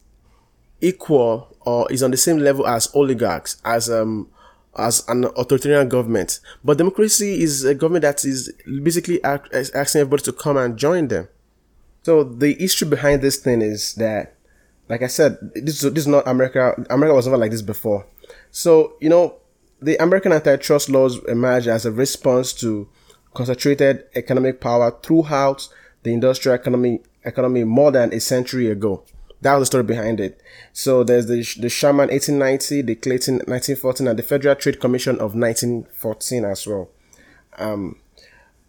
equal 0.81 1.57
or 1.61 1.91
is 1.91 2.03
on 2.03 2.11
the 2.11 2.17
same 2.17 2.39
level 2.39 2.67
as 2.67 2.89
oligarchs, 2.95 3.61
as 3.65 3.91
um 3.91 4.29
as 4.77 5.07
an 5.09 5.25
authoritarian 5.37 5.89
government. 5.89 6.41
But 6.65 6.79
democracy 6.79 7.43
is 7.43 7.65
a 7.65 7.75
government 7.75 8.03
that 8.03 8.25
is 8.25 8.53
basically 8.83 9.23
asking 9.25 10.01
everybody 10.01 10.23
to 10.25 10.33
come 10.33 10.57
and 10.57 10.77
join 10.79 11.09
them. 11.09 11.29
So 12.03 12.25
the 12.25 12.61
issue 12.63 12.87
behind 12.87 13.23
this 13.23 13.37
thing 13.37 13.61
is 13.61 13.95
that, 13.95 14.35
like 14.93 15.01
I 15.01 15.07
said, 15.07 15.39
this, 15.55 15.81
this 15.81 16.03
is 16.03 16.07
not 16.07 16.29
America. 16.29 16.75
America 16.91 17.15
was 17.15 17.27
never 17.27 17.39
like 17.39 17.51
this 17.51 17.63
before. 17.63 18.05
So, 18.51 18.93
you 19.01 19.09
know, 19.09 19.37
the 19.81 19.97
American 19.97 20.33
antitrust 20.33 20.91
laws 20.91 21.19
emerged 21.25 21.67
as 21.67 21.87
a 21.87 21.91
response 21.91 22.53
to 22.61 22.87
concentrated 23.33 24.05
economic 24.15 24.61
power 24.61 24.95
throughout 25.03 25.67
the 26.03 26.13
industrial 26.13 26.57
economy 26.57 27.01
economy 27.25 27.65
more 27.65 27.91
than 27.91 28.13
a 28.13 28.21
century 28.21 28.71
ago. 28.71 29.03
That 29.41 29.55
was 29.55 29.63
the 29.63 29.71
story 29.71 29.85
behind 29.85 30.21
it. 30.21 30.39
So 30.75 31.05
there's 31.05 31.25
the 31.25 31.39
the 31.59 31.71
Sherman 31.71 32.11
1890, 32.11 32.83
the 32.83 32.95
Clayton 32.95 33.37
1914, 33.37 34.07
and 34.09 34.19
the 34.19 34.23
Federal 34.23 34.57
Trade 34.57 34.79
Commission 34.79 35.15
of 35.15 35.35
1914 35.35 36.45
as 36.45 36.67
well. 36.67 36.91
Um, 37.57 37.97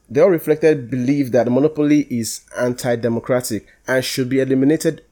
they 0.09 0.21
all 0.21 0.29
reflected 0.29 0.89
belief 0.89 1.33
that 1.33 1.51
monopoly 1.51 2.07
is 2.09 2.45
anti-democratic 2.57 3.67
and 3.89 4.05
should 4.05 4.29
be 4.29 4.39
eliminated 4.39 5.03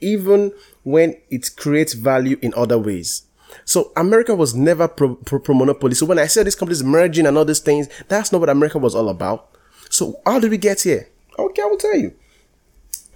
even 0.00 0.52
when 0.82 1.20
it 1.30 1.50
creates 1.56 1.92
value 1.94 2.38
in 2.42 2.52
other 2.56 2.78
ways. 2.78 3.22
So 3.64 3.92
America 3.96 4.34
was 4.34 4.54
never 4.54 4.88
pro, 4.88 5.16
pro, 5.16 5.38
pro 5.38 5.54
monopoly. 5.54 5.94
So 5.94 6.06
when 6.06 6.18
I 6.18 6.26
said 6.26 6.46
these 6.46 6.54
companies 6.54 6.82
merging 6.82 7.26
and 7.26 7.36
all 7.36 7.44
these 7.44 7.60
things, 7.60 7.88
that's 8.08 8.32
not 8.32 8.40
what 8.40 8.48
America 8.48 8.78
was 8.78 8.94
all 8.94 9.08
about. 9.08 9.50
So 9.90 10.20
how 10.24 10.38
did 10.38 10.50
we 10.50 10.58
get 10.58 10.82
here? 10.82 11.08
Okay, 11.38 11.62
I 11.62 11.66
will 11.66 11.76
tell 11.76 11.96
you. 11.96 12.14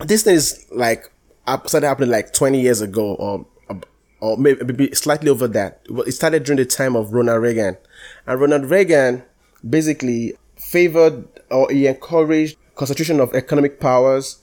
This 0.01 0.25
thing 0.25 0.35
is 0.35 0.67
like 0.73 1.11
started 1.67 1.87
happening 1.87 2.11
like 2.11 2.33
20 2.33 2.61
years 2.61 2.81
ago 2.81 3.15
or 3.15 3.47
or 4.21 4.39
maybe 4.39 4.91
slightly 4.95 5.29
over 5.29 5.47
that. 5.49 5.83
It 6.07 6.13
started 6.13 6.45
during 6.45 6.57
the 6.57 6.65
time 6.65 6.97
of 6.97 7.13
Ronald 7.13 7.43
Reagan. 7.43 7.77
And 8.27 8.41
Ronald 8.41 8.71
Reagan 8.71 9.23
basically 9.69 10.33
favored 10.57 11.29
or 11.51 11.71
he 11.71 11.87
encouraged 11.87 12.57
concentration 12.75 13.21
of 13.21 13.35
economic 13.35 13.81
powers 13.81 14.43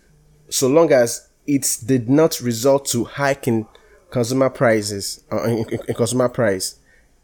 so 0.49 0.67
long 0.67 0.91
as 0.91 1.27
it 1.47 1.77
did 1.85 2.09
not 2.09 2.39
result 2.39 2.85
to 2.87 3.03
hiking 3.03 3.67
consumer 4.09 4.49
prices 4.49 5.23
uh, 5.31 5.43
in, 5.43 5.65
in, 5.87 5.95
consumer 5.95 6.29
price. 6.29 6.79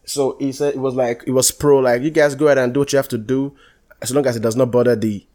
So 0.06 0.38
he 0.40 0.52
said 0.52 0.76
it 0.76 0.80
was 0.80 0.96
like 0.96 1.24
it 1.28 1.32
was 1.32 1.52
pro 1.52 1.80
like 1.80 2.02
you 2.02 2.12
guys 2.12 2.36
go 2.36 2.46
ahead 2.46 2.58
and 2.58 2.74
do 2.74 2.80
what 2.80 2.94
you 2.94 2.98
have 2.98 3.10
to 3.10 3.18
do 3.18 3.56
as 4.02 4.14
long 4.14 4.26
as 4.26 4.36
it 4.36 4.42
does 4.42 4.56
not 4.56 4.72
bother 4.72 4.96
the 4.96 5.26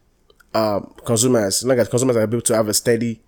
um, 0.53 0.93
consumers. 1.05 1.61
As 1.61 1.65
long 1.65 1.79
as 1.79 1.87
consumers 1.89 2.15
are 2.15 2.23
able 2.23 2.41
to 2.41 2.55
have 2.55 2.67
a 2.67 2.73
steady 2.73 3.21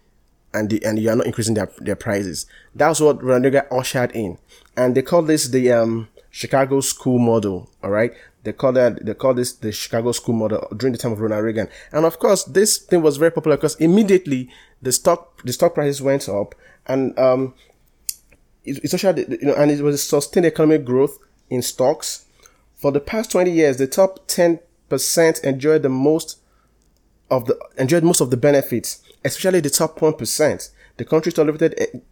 and 0.53 0.69
the, 0.69 0.83
and 0.85 0.97
you 0.97 1.09
are 1.09 1.15
not 1.15 1.27
increasing 1.27 1.53
their 1.53 1.69
their 1.77 1.95
prices. 1.95 2.45
That's 2.73 2.99
what 2.99 3.23
Ronald 3.23 3.55
ushered 3.71 4.11
in, 4.11 4.37
and 4.75 4.95
they 4.95 5.01
call 5.01 5.21
this 5.21 5.47
the 5.47 5.71
um, 5.71 6.07
Chicago 6.36 6.82
school 6.82 7.17
model. 7.17 7.69
All 7.82 7.89
right, 7.89 8.12
they 8.43 8.52
call 8.52 8.74
that 8.74 9.06
they 9.06 9.13
call 9.13 9.34
this 9.34 9.54
the 9.54 9.71
Chicago 9.71 10.12
school 10.12 10.36
model 10.36 10.67
during 10.76 10.91
the 10.91 11.00
time 11.00 11.13
of 11.13 11.21
Ronald 11.21 11.45
Reagan, 11.45 11.69
and 11.93 12.06
of 12.06 12.19
course 12.19 12.43
this 12.43 12.78
thing 12.78 13.02
was 13.02 13.15
very 13.15 13.32
popular 13.32 13.56
because 13.56 13.76
immediately 13.76 14.50
the 14.82 14.91
stock 14.91 15.41
the 15.43 15.54
stock 15.54 15.76
prices 15.76 16.02
went 16.02 16.28
up, 16.28 16.54
and 16.88 17.17
um, 17.17 17.54
essentially, 18.65 19.26
you 19.30 19.48
know, 19.48 19.56
and 19.56 19.71
it 19.71 19.82
was 19.82 20.06
sustained 20.06 20.45
economic 20.45 20.84
growth 20.84 21.17
in 21.50 21.62
stocks. 21.62 22.26
For 22.76 22.91
the 22.91 23.00
past 23.00 23.32
20 23.32 23.52
years, 23.52 23.78
the 23.78 23.88
top 23.88 24.28
10% 24.28 24.60
enjoyed 25.45 25.84
the 25.84 25.89
most 25.89 26.39
of 27.32 27.45
the 27.45 27.58
enjoyed 27.78 28.04
most 28.04 28.19
of 28.19 28.30
the 28.30 28.36
benefits, 28.36 29.02
especially 29.24 29.62
the 29.62 29.69
top 29.69 30.02
1%. 30.02 30.69
The 30.98 31.06
country 31.06 31.32
tolerated 31.32 32.04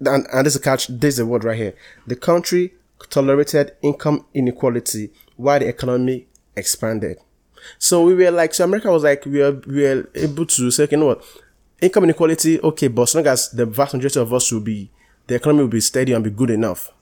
and, 0.00 0.26
and 0.30 0.44
this 0.44 0.54
is 0.54 0.60
a 0.60 0.62
catch, 0.62 0.88
this 0.88 1.14
is 1.14 1.20
a 1.20 1.26
word 1.26 1.42
right 1.42 1.56
here. 1.56 1.74
The 2.06 2.16
country 2.16 2.74
tolerated 3.10 3.72
income 3.82 4.26
inequality 4.34 5.10
while 5.36 5.58
the 5.58 5.68
economy 5.68 6.26
expanded. 6.56 7.18
So 7.78 8.04
we 8.04 8.14
were 8.14 8.30
like, 8.30 8.54
so 8.54 8.64
America 8.64 8.90
was 8.90 9.02
like, 9.02 9.24
we 9.26 9.40
were, 9.40 9.60
we 9.66 9.82
were 9.82 10.08
able 10.14 10.46
to 10.46 10.70
say, 10.70 10.88
you 10.90 10.96
know 10.96 11.06
what, 11.06 11.24
income 11.80 12.04
inequality, 12.04 12.60
okay, 12.60 12.88
but 12.88 13.02
as 13.02 13.14
long 13.14 13.26
as 13.26 13.50
the 13.50 13.66
vast 13.66 13.94
majority 13.94 14.20
of 14.20 14.32
us 14.32 14.50
will 14.52 14.60
be 14.60 14.90
the 15.26 15.34
economy 15.34 15.62
will 15.62 15.68
be 15.68 15.80
steady 15.80 16.12
and 16.12 16.22
be 16.22 16.30
good 16.30 16.50
enough. 16.50 16.92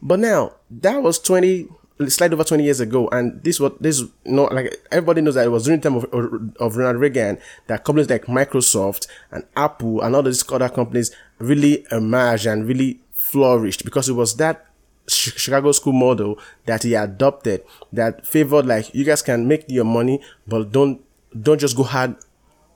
But 0.00 0.20
now 0.20 0.54
that 0.70 1.02
was 1.02 1.18
20, 1.18 1.68
slightly 2.08 2.34
over 2.34 2.44
20 2.44 2.62
years 2.62 2.80
ago. 2.80 3.08
And 3.08 3.42
this 3.42 3.58
was, 3.58 3.72
this, 3.80 4.00
you 4.00 4.10
know, 4.24 4.44
like 4.44 4.74
everybody 4.90 5.20
knows 5.20 5.34
that 5.34 5.46
it 5.46 5.50
was 5.50 5.64
during 5.64 5.80
the 5.80 5.88
time 5.88 5.96
of, 5.96 6.56
of 6.60 6.76
Ronald 6.76 7.00
Reagan 7.00 7.38
that 7.66 7.84
companies 7.84 8.10
like 8.10 8.26
Microsoft 8.26 9.06
and 9.30 9.44
Apple 9.56 10.02
and 10.02 10.14
all 10.14 10.22
these 10.22 10.50
other 10.52 10.68
companies 10.68 11.10
really 11.38 11.86
emerged 11.90 12.46
and 12.46 12.66
really 12.66 13.00
flourished 13.12 13.84
because 13.84 14.08
it 14.08 14.12
was 14.12 14.36
that 14.36 14.66
Chicago 15.06 15.72
school 15.72 15.92
model 15.92 16.38
that 16.66 16.82
he 16.82 16.94
adopted 16.94 17.62
that 17.92 18.26
favored 18.26 18.66
like 18.66 18.94
you 18.94 19.04
guys 19.04 19.22
can 19.22 19.46
make 19.46 19.64
your 19.68 19.84
money, 19.84 20.20
but 20.46 20.72
don't, 20.72 21.02
don't 21.40 21.58
just 21.58 21.76
go 21.76 21.82
hard, 21.82 22.16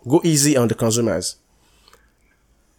go 0.07 0.21
easy 0.25 0.57
on 0.57 0.69
the 0.69 0.75
consumers 0.75 1.37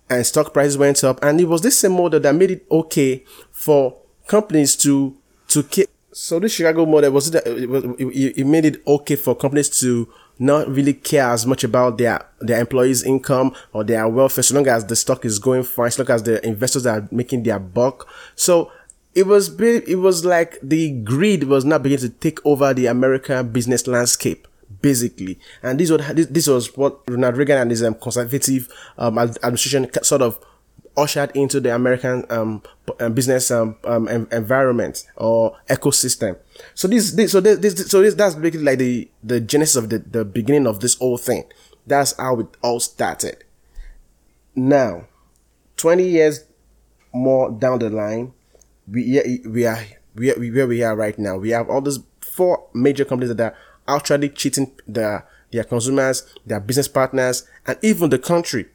and 0.09 0.25
stock 0.25 0.53
prices 0.53 0.77
went 0.77 1.03
up. 1.03 1.23
And 1.23 1.39
it 1.39 1.45
was 1.45 1.61
this 1.61 1.79
same 1.79 1.93
model 1.93 2.19
that 2.19 2.35
made 2.35 2.51
it 2.51 2.65
okay 2.69 3.23
for 3.51 3.97
companies 4.27 4.75
to 4.77 5.15
to 5.49 5.63
keep. 5.63 5.89
So 6.11 6.39
this 6.39 6.53
Chicago 6.53 6.85
model 6.85 7.11
was 7.11 7.33
it, 7.33 7.45
it, 7.45 8.37
it 8.37 8.45
made 8.45 8.65
it 8.65 8.81
okay 8.85 9.15
for 9.15 9.35
companies 9.35 9.69
to 9.81 10.11
not 10.39 10.67
really 10.69 10.93
care 10.93 11.29
as 11.29 11.45
much 11.45 11.63
about 11.63 11.97
their 11.97 12.25
their 12.39 12.59
employees' 12.59 13.03
income 13.03 13.53
or 13.73 13.83
their 13.83 14.07
welfare, 14.07 14.43
so 14.43 14.55
long 14.55 14.67
as 14.67 14.85
the 14.85 14.95
stock 14.95 15.25
is 15.25 15.37
going 15.37 15.63
fine, 15.63 15.91
so 15.91 16.03
long 16.03 16.11
as 16.15 16.23
the 16.23 16.45
investors 16.45 16.85
are 16.85 17.07
making 17.11 17.43
their 17.43 17.59
buck. 17.59 18.07
So 18.35 18.71
it 19.15 19.25
was 19.25 19.59
it 19.59 19.99
was 19.99 20.23
like 20.23 20.59
the 20.61 20.91
greed 20.91 21.45
was 21.45 21.65
not 21.65 21.83
beginning 21.83 22.09
to 22.09 22.09
take 22.09 22.45
over 22.45 22.73
the 22.73 22.85
American 22.85 23.49
business 23.51 23.87
landscape 23.87 24.47
basically. 24.81 25.39
And 25.63 25.79
this 25.79 25.89
was 25.89 26.05
this, 26.13 26.47
was 26.47 26.75
what 26.77 27.01
Ronald 27.07 27.37
Reagan 27.37 27.57
and 27.57 27.71
his 27.71 27.83
um, 27.83 27.95
conservative 27.95 28.69
um, 28.97 29.17
administration 29.17 29.89
sort 30.03 30.21
of 30.21 30.39
ushered 30.97 31.31
into 31.35 31.59
the 31.59 31.73
American 31.73 32.25
um, 32.29 32.61
um 32.99 33.13
business 33.13 33.51
um, 33.51 33.77
um 33.85 34.07
environment 34.31 35.05
or 35.15 35.57
ecosystem. 35.69 36.37
So 36.73 36.87
this, 36.87 37.11
this 37.11 37.31
so 37.31 37.39
this, 37.39 37.59
this, 37.59 37.89
so 37.89 38.01
this 38.01 38.15
that's 38.15 38.35
basically 38.35 38.63
like 38.63 38.79
the 38.79 39.09
the 39.23 39.39
genesis 39.39 39.75
of 39.75 39.89
the 39.89 39.99
the 39.99 40.25
beginning 40.25 40.67
of 40.67 40.79
this 40.79 40.95
whole 40.95 41.17
thing. 41.17 41.45
That's 41.87 42.15
how 42.17 42.39
it 42.39 42.47
all 42.61 42.79
started. 42.79 43.43
Now, 44.55 45.05
twenty 45.77 46.07
years 46.07 46.45
more 47.13 47.51
down 47.51 47.79
the 47.79 47.89
line, 47.89 48.33
we 48.91 49.41
we 49.45 49.65
are 49.65 49.79
we 50.15 50.31
are 50.31 50.35
where 50.35 50.67
we 50.67 50.83
are 50.83 50.95
right 50.95 51.17
now. 51.17 51.37
We 51.37 51.49
have 51.49 51.69
all 51.69 51.81
these 51.81 51.99
four 52.21 52.67
major 52.73 53.05
companies 53.05 53.35
that 53.35 53.53
are 53.87 53.99
outrightly 53.99 54.33
cheating 54.33 54.71
their 54.87 55.27
their 55.51 55.63
consumers, 55.63 56.23
their 56.45 56.59
business 56.59 56.87
partners, 56.87 57.47
and 57.65 57.77
even 57.81 58.09
the 58.09 58.19
country. 58.19 58.67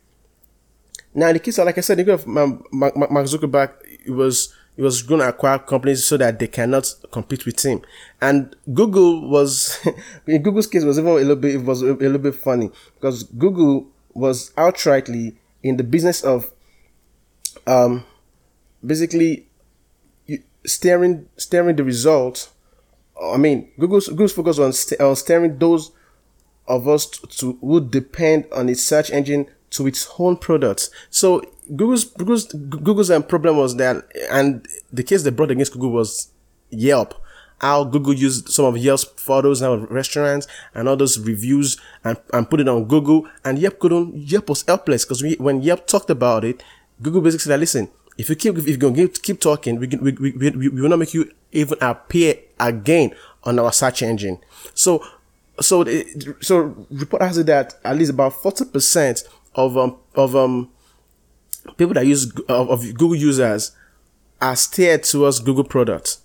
Now, 1.14 1.28
in 1.28 1.34
the 1.34 1.40
case 1.40 1.58
of, 1.58 1.66
like 1.66 1.78
I 1.78 1.80
said, 1.80 2.00
of 2.08 2.26
Mark 2.26 2.64
Zuckerberg, 2.72 3.70
it 4.04 4.10
was 4.10 4.52
it 4.76 4.82
was 4.82 5.02
going 5.02 5.20
to 5.20 5.28
acquire 5.28 5.58
companies 5.58 6.04
so 6.04 6.16
that 6.16 6.38
they 6.40 6.48
cannot 6.48 6.92
compete 7.12 7.46
with 7.46 7.64
him. 7.64 7.82
And 8.20 8.56
Google 8.72 9.28
was, 9.28 9.78
in 10.26 10.42
Google's 10.42 10.66
case, 10.66 10.82
was 10.82 10.98
even 10.98 11.12
a 11.12 11.14
little 11.14 11.36
bit, 11.36 11.54
it 11.54 11.62
was 11.62 11.82
a 11.82 11.94
little 11.94 12.18
bit 12.18 12.34
funny 12.34 12.72
because 12.96 13.22
Google 13.22 13.86
was 14.14 14.50
outrightly 14.56 15.36
in 15.62 15.76
the 15.76 15.84
business 15.84 16.22
of 16.24 16.52
um, 17.68 18.04
basically 18.84 19.46
steering 20.66 21.28
steering 21.36 21.76
the 21.76 21.84
results. 21.84 22.50
I 23.22 23.36
mean, 23.36 23.70
Google's 23.78 24.08
Google's 24.08 24.32
focus 24.32 24.58
on, 24.58 24.72
st- 24.72 25.00
on 25.00 25.16
steering 25.16 25.58
those 25.58 25.92
of 26.66 26.88
us 26.88 27.06
to, 27.06 27.26
to 27.26 27.58
who 27.60 27.80
depend 27.80 28.46
on 28.52 28.68
its 28.68 28.82
search 28.82 29.10
engine 29.10 29.46
to 29.70 29.86
its 29.86 30.08
own 30.18 30.36
products. 30.36 30.90
So 31.10 31.42
Google's 31.76 32.04
Google's 32.04 32.46
Google's 32.52 33.10
um, 33.10 33.22
problem 33.22 33.56
was 33.56 33.76
that, 33.76 34.04
and 34.30 34.66
the 34.92 35.02
case 35.02 35.22
they 35.22 35.30
brought 35.30 35.50
against 35.50 35.72
Google 35.72 35.92
was 35.92 36.30
Yelp. 36.70 37.14
How 37.58 37.84
Google 37.84 38.12
used 38.12 38.48
some 38.48 38.64
of 38.66 38.76
Yelp's 38.76 39.04
photos 39.04 39.62
of 39.62 39.90
restaurants 39.90 40.46
and 40.74 40.88
all 40.88 40.96
those 40.96 41.18
reviews 41.18 41.80
and, 42.02 42.18
and 42.32 42.50
put 42.50 42.60
it 42.60 42.68
on 42.68 42.84
Google, 42.86 43.28
and 43.44 43.58
Yelp 43.58 43.78
couldn't. 43.78 44.16
Yelp 44.16 44.48
was 44.48 44.64
helpless 44.66 45.04
because 45.04 45.22
when 45.38 45.62
Yelp 45.62 45.86
talked 45.86 46.10
about 46.10 46.44
it, 46.44 46.62
Google 47.00 47.22
basically 47.22 47.50
said, 47.50 47.60
"Listen, 47.60 47.88
if 48.18 48.28
you 48.28 48.36
keep 48.36 48.56
if 48.58 48.66
you're 48.66 48.76
gonna 48.76 49.08
keep 49.08 49.40
talking, 49.40 49.78
we, 49.78 49.86
we, 49.88 50.12
we, 50.12 50.30
we, 50.32 50.50
we 50.50 50.80
will 50.82 50.88
not 50.88 50.98
make 50.98 51.14
you 51.14 51.30
even 51.52 51.78
appear 51.80 52.36
again 52.60 53.14
on 53.44 53.58
our 53.58 53.72
search 53.72 54.02
engine." 54.02 54.38
So 54.74 55.04
so 55.60 55.84
so 56.40 56.86
report 56.90 57.22
has 57.22 57.38
it 57.38 57.46
that 57.46 57.74
at 57.84 57.96
least 57.96 58.10
about 58.10 58.34
forty 58.34 58.64
percent 58.64 59.24
of 59.54 59.76
um 59.78 59.96
of 60.14 60.34
um 60.36 60.70
people 61.76 61.94
that 61.94 62.06
use 62.06 62.30
of, 62.48 62.70
of 62.70 62.82
Google 62.94 63.16
users 63.16 63.72
are 64.40 64.56
steered 64.56 65.04
towards 65.04 65.40
Google 65.40 65.64
products. 65.64 66.20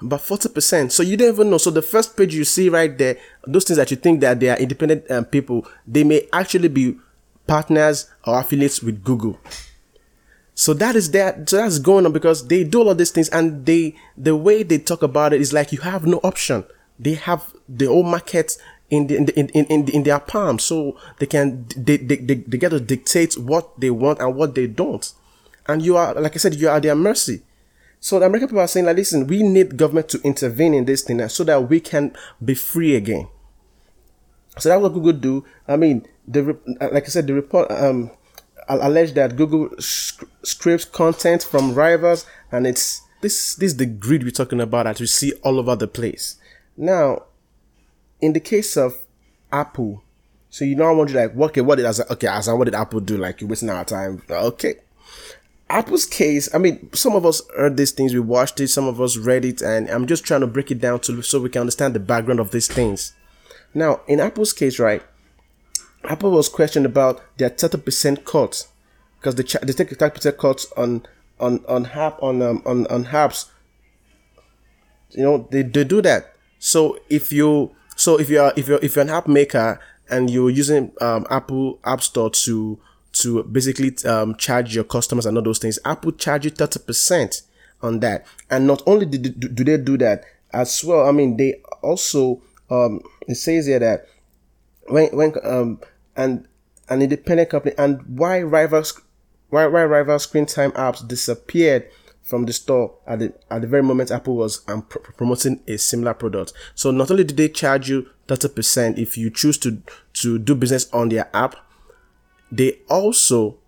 About 0.00 0.20
40%. 0.20 0.90
So 0.90 1.02
you 1.02 1.16
don't 1.16 1.32
even 1.34 1.50
know. 1.50 1.58
So 1.58 1.70
the 1.70 1.82
first 1.82 2.16
page 2.16 2.34
you 2.34 2.44
see 2.44 2.68
right 2.68 2.96
there, 2.96 3.16
those 3.46 3.64
things 3.64 3.76
that 3.76 3.90
you 3.90 3.96
think 3.96 4.20
that 4.20 4.40
they 4.40 4.48
are 4.50 4.56
independent 4.56 5.10
um, 5.10 5.24
people, 5.24 5.66
they 5.86 6.04
may 6.04 6.26
actually 6.32 6.68
be 6.68 6.96
partners 7.46 8.10
or 8.26 8.38
affiliates 8.38 8.82
with 8.82 9.04
Google. 9.04 9.38
So 10.54 10.72
that 10.74 10.94
is 10.94 11.10
that. 11.10 11.48
So 11.50 11.56
that's 11.56 11.78
going 11.78 12.06
on 12.06 12.12
because 12.12 12.46
they 12.48 12.64
do 12.64 12.80
all 12.80 12.90
of 12.90 12.98
these 12.98 13.10
things 13.10 13.28
and 13.30 13.66
they, 13.66 13.96
the 14.16 14.36
way 14.36 14.62
they 14.62 14.78
talk 14.78 15.02
about 15.02 15.32
it 15.32 15.40
is 15.40 15.52
like 15.52 15.72
you 15.72 15.78
have 15.80 16.06
no 16.06 16.20
option. 16.22 16.64
They 16.98 17.14
have 17.14 17.52
the 17.68 17.86
whole 17.86 18.04
market 18.04 18.56
in 18.90 19.06
the, 19.06 19.16
in, 19.16 19.48
in, 19.48 19.64
in, 19.66 19.88
in 19.88 20.02
their 20.02 20.20
palm 20.20 20.58
so 20.58 20.96
they 21.18 21.26
can 21.26 21.66
they, 21.76 21.96
they, 21.96 22.16
they, 22.16 22.34
they 22.34 22.58
get 22.58 22.70
to 22.70 22.80
dictate 22.80 23.36
what 23.38 23.78
they 23.80 23.90
want 23.90 24.20
and 24.20 24.36
what 24.36 24.54
they 24.54 24.66
don't 24.66 25.12
and 25.66 25.82
you 25.82 25.96
are 25.96 26.14
like 26.14 26.34
i 26.34 26.38
said 26.38 26.54
you 26.54 26.68
are 26.68 26.76
at 26.76 26.82
their 26.82 26.94
mercy 26.94 27.42
so 27.98 28.18
the 28.18 28.26
american 28.26 28.48
people 28.48 28.60
are 28.60 28.68
saying 28.68 28.86
like 28.86 28.96
listen 28.96 29.26
we 29.26 29.42
need 29.42 29.76
government 29.76 30.08
to 30.08 30.20
intervene 30.22 30.74
in 30.74 30.84
this 30.84 31.02
thing 31.02 31.26
so 31.28 31.42
that 31.44 31.68
we 31.68 31.80
can 31.80 32.14
be 32.44 32.54
free 32.54 32.94
again 32.94 33.26
so 34.58 34.68
that's 34.68 34.80
what 34.82 34.92
google 34.92 35.12
do 35.12 35.44
i 35.66 35.76
mean 35.76 36.06
the 36.28 36.56
like 36.92 37.04
i 37.04 37.08
said 37.08 37.26
the 37.26 37.34
report 37.34 37.70
um 37.70 38.10
alleged 38.68 39.14
that 39.14 39.34
google 39.36 39.70
scrapes 40.44 40.84
content 40.84 41.42
from 41.42 41.74
rivals 41.74 42.26
and 42.52 42.66
it's 42.66 43.02
this 43.20 43.54
this 43.56 43.72
is 43.72 43.76
the 43.78 43.86
greed 43.86 44.22
we're 44.22 44.30
talking 44.30 44.60
about 44.60 44.84
that 44.84 45.00
we 45.00 45.06
see 45.06 45.32
all 45.42 45.58
over 45.58 45.74
the 45.74 45.88
place 45.88 46.36
now 46.76 47.22
in 48.20 48.32
the 48.32 48.40
case 48.40 48.76
of 48.76 49.04
Apple, 49.52 50.02
so 50.50 50.64
you 50.64 50.74
know 50.74 50.84
I 50.84 50.92
want 50.92 51.10
you 51.10 51.16
like, 51.16 51.36
okay, 51.36 51.60
what 51.60 51.76
did 51.76 51.86
I 51.86 51.92
okay, 52.10 52.26
as 52.26 52.48
what 52.48 52.64
did 52.64 52.74
Apple 52.74 53.00
do? 53.00 53.16
Like 53.16 53.40
you're 53.40 53.50
wasting 53.50 53.70
our 53.70 53.84
time. 53.84 54.22
Okay. 54.28 54.76
Apple's 55.70 56.06
case, 56.06 56.54
I 56.54 56.58
mean, 56.58 56.90
some 56.92 57.14
of 57.16 57.24
us 57.24 57.40
heard 57.56 57.76
these 57.76 57.90
things, 57.90 58.12
we 58.12 58.20
watched 58.20 58.60
it, 58.60 58.68
some 58.68 58.86
of 58.86 59.00
us 59.00 59.16
read 59.16 59.44
it, 59.44 59.62
and 59.62 59.88
I'm 59.88 60.06
just 60.06 60.24
trying 60.24 60.42
to 60.42 60.46
break 60.46 60.70
it 60.70 60.80
down 60.80 61.00
to 61.00 61.22
so 61.22 61.40
we 61.40 61.48
can 61.48 61.60
understand 61.60 61.94
the 61.94 62.00
background 62.00 62.38
of 62.38 62.50
these 62.50 62.68
things. 62.68 63.14
Now, 63.72 64.02
in 64.06 64.20
Apple's 64.20 64.52
case, 64.52 64.78
right, 64.78 65.02
Apple 66.04 66.30
was 66.30 66.50
questioned 66.50 66.84
about 66.84 67.22
their 67.38 67.50
30% 67.50 68.24
cut 68.24 68.68
because 69.24 69.34
they, 69.36 69.66
they 69.66 69.72
take 69.72 69.90
a 69.92 69.96
30% 69.96 70.36
cut 70.36 70.64
on 70.76 71.06
on 71.40 71.64
on 71.66 71.86
app 71.86 72.22
on 72.22 72.42
um, 72.42 72.62
on 72.66 72.86
on 72.88 73.06
apps. 73.06 73.50
You 75.10 75.22
know, 75.22 75.48
they, 75.50 75.62
they 75.62 75.84
do 75.84 76.02
that. 76.02 76.34
So 76.58 76.98
if 77.08 77.32
you 77.32 77.74
so 77.96 78.18
if 78.20 78.28
you're 78.28 78.52
if 78.56 78.68
you're 78.68 78.78
if 78.82 78.96
you're 78.96 79.04
an 79.04 79.10
app 79.10 79.26
maker 79.26 79.80
and 80.10 80.30
you're 80.30 80.50
using 80.50 80.92
um, 81.00 81.26
Apple 81.30 81.78
App 81.84 82.02
Store 82.02 82.30
to 82.30 82.78
to 83.12 83.44
basically 83.44 83.94
um, 84.06 84.34
charge 84.36 84.74
your 84.74 84.84
customers 84.84 85.26
and 85.26 85.36
all 85.36 85.42
those 85.44 85.58
things, 85.58 85.78
Apple 85.84 86.12
charge 86.12 86.44
you 86.44 86.50
thirty 86.50 86.78
percent 86.80 87.42
on 87.82 88.00
that. 88.00 88.26
And 88.50 88.66
not 88.66 88.82
only 88.86 89.06
do, 89.06 89.18
do 89.18 89.64
they 89.64 89.76
do 89.76 89.96
that 89.98 90.24
as 90.52 90.84
well, 90.84 91.08
I 91.08 91.12
mean 91.12 91.36
they 91.36 91.60
also 91.82 92.42
um, 92.70 93.00
it 93.26 93.36
says 93.36 93.66
here 93.66 93.78
that 93.78 94.06
when 94.88 95.08
when 95.16 95.32
um 95.42 95.80
and 96.16 96.46
an 96.88 97.02
independent 97.02 97.48
company 97.50 97.74
and 97.78 98.02
why 98.18 98.42
rivals 98.42 99.00
why 99.54 99.68
why 99.68 99.84
rival 99.84 100.18
screen 100.18 100.46
time 100.46 100.72
apps 100.72 101.06
disappeared 101.06 101.88
from 102.24 102.44
the 102.44 102.52
store 102.52 102.92
at 103.06 103.20
the 103.20 103.32
at 103.50 103.60
the 103.60 103.68
very 103.68 103.84
moment 103.84 104.10
Apple 104.10 104.34
was 104.34 104.62
um, 104.68 104.82
pr- 104.82 104.98
promoting 104.98 105.60
a 105.68 105.76
similar 105.78 106.12
product. 106.12 106.52
So 106.74 106.90
not 106.90 107.10
only 107.12 107.22
did 107.22 107.36
they 107.36 107.48
charge 107.48 107.88
you 107.88 108.08
30% 108.26 108.98
if 108.98 109.16
you 109.16 109.30
choose 109.30 109.56
to 109.58 109.80
to 110.14 110.38
do 110.40 110.56
business 110.56 110.92
on 110.92 111.08
their 111.08 111.30
app, 111.36 111.54
they 112.50 112.80
also 112.88 113.58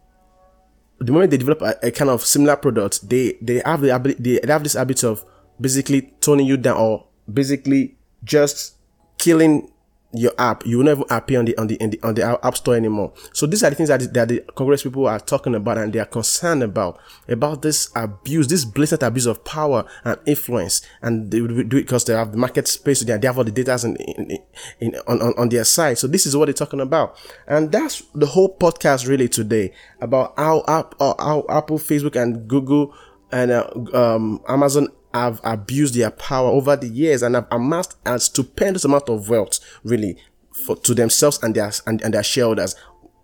the 0.98 1.12
moment 1.12 1.30
they 1.30 1.36
develop 1.36 1.62
a, 1.62 1.86
a 1.86 1.90
kind 1.92 2.10
of 2.10 2.24
similar 2.24 2.56
product, 2.56 3.08
they 3.08 3.38
they 3.40 3.62
have 3.64 3.80
the 3.80 3.94
ability 3.94 4.40
they 4.40 4.52
have 4.52 4.64
this 4.64 4.72
habit 4.72 5.04
of 5.04 5.24
basically 5.60 6.12
toning 6.20 6.46
you 6.46 6.56
down 6.56 6.78
or 6.78 7.06
basically 7.32 7.94
just 8.24 8.74
killing 9.18 9.70
your 10.16 10.32
app, 10.38 10.66
you 10.66 10.78
will 10.78 10.84
never 10.84 11.04
appear 11.10 11.38
on 11.38 11.44
the 11.44 11.56
on 11.58 11.66
the, 11.66 11.76
the 11.76 12.00
on 12.02 12.14
the 12.14 12.22
app 12.44 12.56
store 12.56 12.76
anymore. 12.76 13.12
So 13.32 13.46
these 13.46 13.62
are 13.62 13.70
the 13.70 13.76
things 13.76 13.88
that, 13.88 14.12
that 14.14 14.28
the 14.28 14.40
Congress 14.54 14.82
people 14.82 15.06
are 15.06 15.20
talking 15.20 15.54
about 15.54 15.78
and 15.78 15.92
they 15.92 15.98
are 15.98 16.06
concerned 16.06 16.62
about 16.62 16.98
about 17.28 17.62
this 17.62 17.90
abuse, 17.94 18.48
this 18.48 18.64
blatant 18.64 19.02
abuse 19.02 19.26
of 19.26 19.44
power 19.44 19.84
and 20.04 20.18
influence, 20.26 20.82
and 21.02 21.30
they 21.30 21.40
would 21.40 21.68
do 21.68 21.76
it 21.76 21.82
because 21.82 22.04
they 22.04 22.14
have 22.14 22.32
the 22.32 22.38
market 22.38 22.68
space, 22.68 23.00
they 23.02 23.12
have 23.12 23.38
all 23.38 23.44
the 23.44 23.50
data 23.50 23.78
in, 23.84 23.96
in, 23.96 24.38
in, 24.80 24.96
on, 25.06 25.20
on 25.22 25.34
on 25.38 25.48
their 25.48 25.64
side. 25.64 25.98
So 25.98 26.06
this 26.06 26.26
is 26.26 26.36
what 26.36 26.46
they're 26.46 26.54
talking 26.54 26.80
about, 26.80 27.16
and 27.46 27.70
that's 27.70 28.02
the 28.14 28.26
whole 28.26 28.56
podcast 28.56 29.08
really 29.08 29.28
today 29.28 29.72
about 30.00 30.34
how 30.36 30.64
app, 30.68 30.94
how 31.00 31.44
Apple, 31.48 31.78
Facebook, 31.78 32.20
and 32.20 32.48
Google 32.48 32.94
and 33.32 33.50
uh, 33.50 33.68
um, 33.92 34.40
Amazon 34.48 34.88
have 35.22 35.40
abused 35.44 35.94
their 35.94 36.10
power 36.10 36.48
over 36.48 36.76
the 36.76 36.88
years 36.88 37.22
and 37.22 37.34
have 37.34 37.46
amassed 37.50 37.96
a 38.04 38.18
stupendous 38.18 38.84
amount 38.84 39.08
of 39.08 39.28
wealth, 39.28 39.58
really, 39.84 40.16
for 40.64 40.76
to 40.76 40.94
themselves 40.94 41.42
and 41.42 41.54
their 41.54 41.72
and, 41.86 42.02
and 42.02 42.14
their 42.14 42.22
shareholders. 42.22 42.74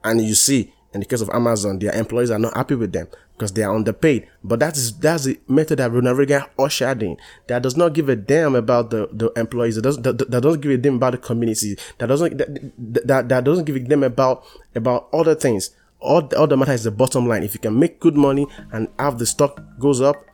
And 0.05 0.21
you 0.21 0.35
see, 0.35 0.73
in 0.93 1.01
the 1.01 1.07
case 1.07 1.21
of 1.21 1.31
Amazon, 1.31 1.79
their 1.79 1.95
employees 1.95 2.31
are 2.31 2.39
not 2.39 2.55
happy 2.57 2.75
with 2.75 2.93
them 2.93 3.09
because 3.33 3.53
they 3.53 3.63
are 3.63 3.75
underpaid. 3.75 4.29
But 4.45 4.61
that 4.61 4.77
is 4.77 4.97
that's 4.99 5.25
the 5.25 5.41
method 5.49 5.79
that 5.79 5.91
Ronald 5.91 6.19
Reagan 6.19 6.45
ushered 6.59 7.03
in. 7.03 7.17
That 7.49 7.63
does 7.63 7.77
not 7.77 7.93
give 7.93 8.09
a 8.09 8.17
damn 8.17 8.55
about 8.55 8.91
the, 8.91 9.09
the 9.13 9.31
employees. 9.39 9.77
That 9.77 9.83
doesn't 9.83 10.03
that, 10.03 10.31
that 10.31 10.43
doesn't 10.43 10.61
give 10.61 10.73
a 10.73 10.77
damn 10.77 10.97
about 10.97 11.13
the 11.13 11.19
community. 11.19 11.77
That 11.99 12.07
doesn't 12.07 12.39
that, 12.39 13.07
that, 13.07 13.29
that 13.29 13.45
doesn't 13.45 13.65
give 13.65 13.77
a 13.77 13.81
damn 13.81 14.03
about 14.03 14.45
about 14.75 15.09
other 15.13 15.35
things. 15.35 15.71
All, 16.01 16.23
that 16.23 16.57
matters 16.57 16.81
is 16.81 16.85
the 16.85 16.91
bottom 16.91 17.29
line. 17.29 17.45
If 17.45 17.55
you 17.55 17.61
can 17.61 17.79
make 17.79 18.01
good 18.01 18.17
money 18.17 18.47
and 18.73 18.89
have 18.99 19.19
the 19.19 19.27
stock 19.27 19.61
goes 19.79 20.01
up, 20.01 20.25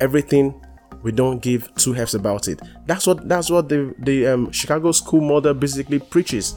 everything 0.00 0.60
we 1.02 1.12
don't 1.12 1.40
give 1.40 1.74
two 1.76 1.92
hefs 1.92 2.14
about 2.14 2.48
it. 2.48 2.60
That's 2.86 3.06
what 3.06 3.28
that's 3.28 3.50
what 3.50 3.68
the 3.68 3.94
the 3.98 4.26
um, 4.26 4.52
Chicago 4.52 4.92
school 4.92 5.20
model 5.20 5.54
basically 5.54 5.98
preaches. 5.98 6.56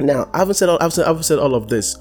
Now, 0.00 0.30
I 0.32 0.38
haven't 0.38 0.54
said 0.54 0.68
all, 0.68 0.78
I've 0.80 0.92
said, 0.92 1.06
I've 1.06 1.24
said 1.24 1.38
all 1.38 1.54
of 1.54 1.68
this. 1.68 1.96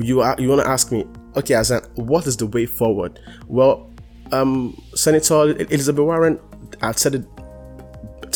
You 0.00 0.20
are, 0.20 0.36
you 0.38 0.48
want 0.48 0.62
to 0.62 0.68
ask 0.68 0.90
me, 0.90 1.06
okay, 1.36 1.54
Hassan, 1.54 1.82
what 1.94 2.26
is 2.26 2.36
the 2.36 2.46
way 2.46 2.66
forward? 2.66 3.20
Well, 3.46 3.90
um, 4.32 4.82
Senator 4.94 5.56
Elizabeth 5.58 6.04
Warren 6.04 6.40
had 6.80 6.98
said 6.98 7.16
it 7.16 7.26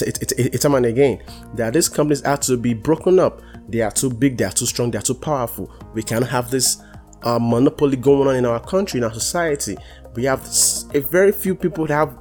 it's 0.02 0.62
time 0.62 0.74
and 0.74 0.86
again 0.86 1.22
that 1.54 1.74
these 1.74 1.88
companies 1.88 2.22
have 2.24 2.40
to 2.40 2.56
be 2.56 2.74
broken 2.74 3.18
up. 3.18 3.42
They 3.68 3.82
are 3.82 3.90
too 3.90 4.10
big, 4.10 4.36
they 4.38 4.44
are 4.44 4.52
too 4.52 4.66
strong, 4.66 4.90
they 4.90 4.98
are 4.98 5.02
too 5.02 5.14
powerful. 5.14 5.70
We 5.94 6.02
can't 6.02 6.26
have 6.26 6.50
this 6.50 6.82
uh, 7.22 7.38
monopoly 7.38 7.96
going 7.96 8.28
on 8.28 8.36
in 8.36 8.46
our 8.46 8.60
country, 8.60 8.98
in 8.98 9.04
our 9.04 9.12
society. 9.12 9.76
We 10.14 10.24
have 10.24 10.40
a 10.94 11.00
very 11.00 11.32
few 11.32 11.54
people 11.54 11.86
that 11.86 11.94
have 11.94 12.16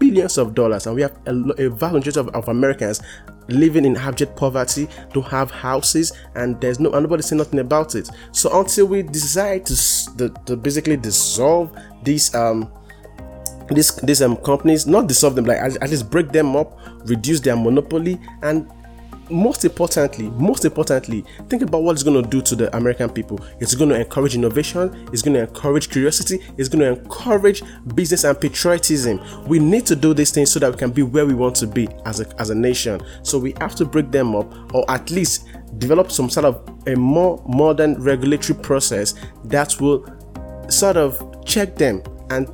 billions 0.00 0.38
of 0.38 0.54
dollars, 0.54 0.86
and 0.86 0.96
we 0.96 1.02
have 1.02 1.16
a, 1.26 1.34
a 1.64 1.70
vast 1.70 1.94
majority 1.94 2.18
of, 2.18 2.28
of, 2.30 2.48
Americans 2.48 3.00
living 3.48 3.84
in 3.84 3.96
abject 3.96 4.34
poverty, 4.34 4.88
don't 5.12 5.26
have 5.26 5.52
houses, 5.52 6.12
and 6.34 6.60
there's 6.60 6.80
no 6.80 6.90
nobody 6.90 7.22
saying 7.22 7.38
nothing 7.38 7.60
about 7.60 7.94
it. 7.94 8.10
So 8.32 8.58
until 8.58 8.86
we 8.86 9.02
decide 9.02 9.66
to, 9.66 9.76
to, 10.16 10.34
to 10.46 10.56
basically 10.56 10.96
dissolve 10.96 11.76
these 12.02 12.34
um 12.34 12.72
these 13.70 13.94
these 13.96 14.22
um 14.22 14.36
companies, 14.38 14.86
not 14.86 15.06
dissolve 15.06 15.36
them, 15.36 15.44
like 15.44 15.58
at, 15.58 15.76
at 15.82 15.90
least 15.90 16.10
break 16.10 16.32
them 16.32 16.56
up, 16.56 16.80
reduce 17.04 17.38
their 17.40 17.56
monopoly, 17.56 18.18
and 18.42 18.68
most 19.30 19.64
importantly, 19.64 20.28
most 20.30 20.64
importantly, 20.64 21.24
think 21.48 21.62
about 21.62 21.82
what 21.82 21.92
it's 21.92 22.02
going 22.02 22.22
to 22.22 22.28
do 22.28 22.40
to 22.42 22.56
the 22.56 22.74
American 22.76 23.10
people. 23.10 23.40
It's 23.60 23.74
going 23.74 23.90
to 23.90 24.00
encourage 24.00 24.34
innovation, 24.34 25.08
it's 25.12 25.22
going 25.22 25.34
to 25.34 25.40
encourage 25.40 25.90
curiosity, 25.90 26.40
it's 26.56 26.68
going 26.68 26.80
to 26.80 27.00
encourage 27.00 27.62
business 27.94 28.24
and 28.24 28.40
patriotism. 28.40 29.20
We 29.46 29.58
need 29.58 29.86
to 29.86 29.96
do 29.96 30.14
these 30.14 30.30
things 30.30 30.50
so 30.50 30.60
that 30.60 30.70
we 30.72 30.78
can 30.78 30.90
be 30.90 31.02
where 31.02 31.26
we 31.26 31.34
want 31.34 31.56
to 31.56 31.66
be 31.66 31.88
as 32.06 32.20
a, 32.20 32.40
as 32.40 32.50
a 32.50 32.54
nation. 32.54 33.00
So 33.22 33.38
we 33.38 33.54
have 33.60 33.74
to 33.76 33.84
break 33.84 34.10
them 34.10 34.34
up 34.34 34.74
or 34.74 34.88
at 34.90 35.10
least 35.10 35.48
develop 35.78 36.10
some 36.10 36.28
sort 36.28 36.46
of 36.46 36.68
a 36.86 36.96
more 36.96 37.42
modern 37.46 37.94
regulatory 38.02 38.58
process 38.58 39.14
that 39.44 39.80
will 39.80 40.04
sort 40.68 40.96
of 40.96 41.44
check 41.44 41.76
them 41.76 42.02
and 42.30 42.48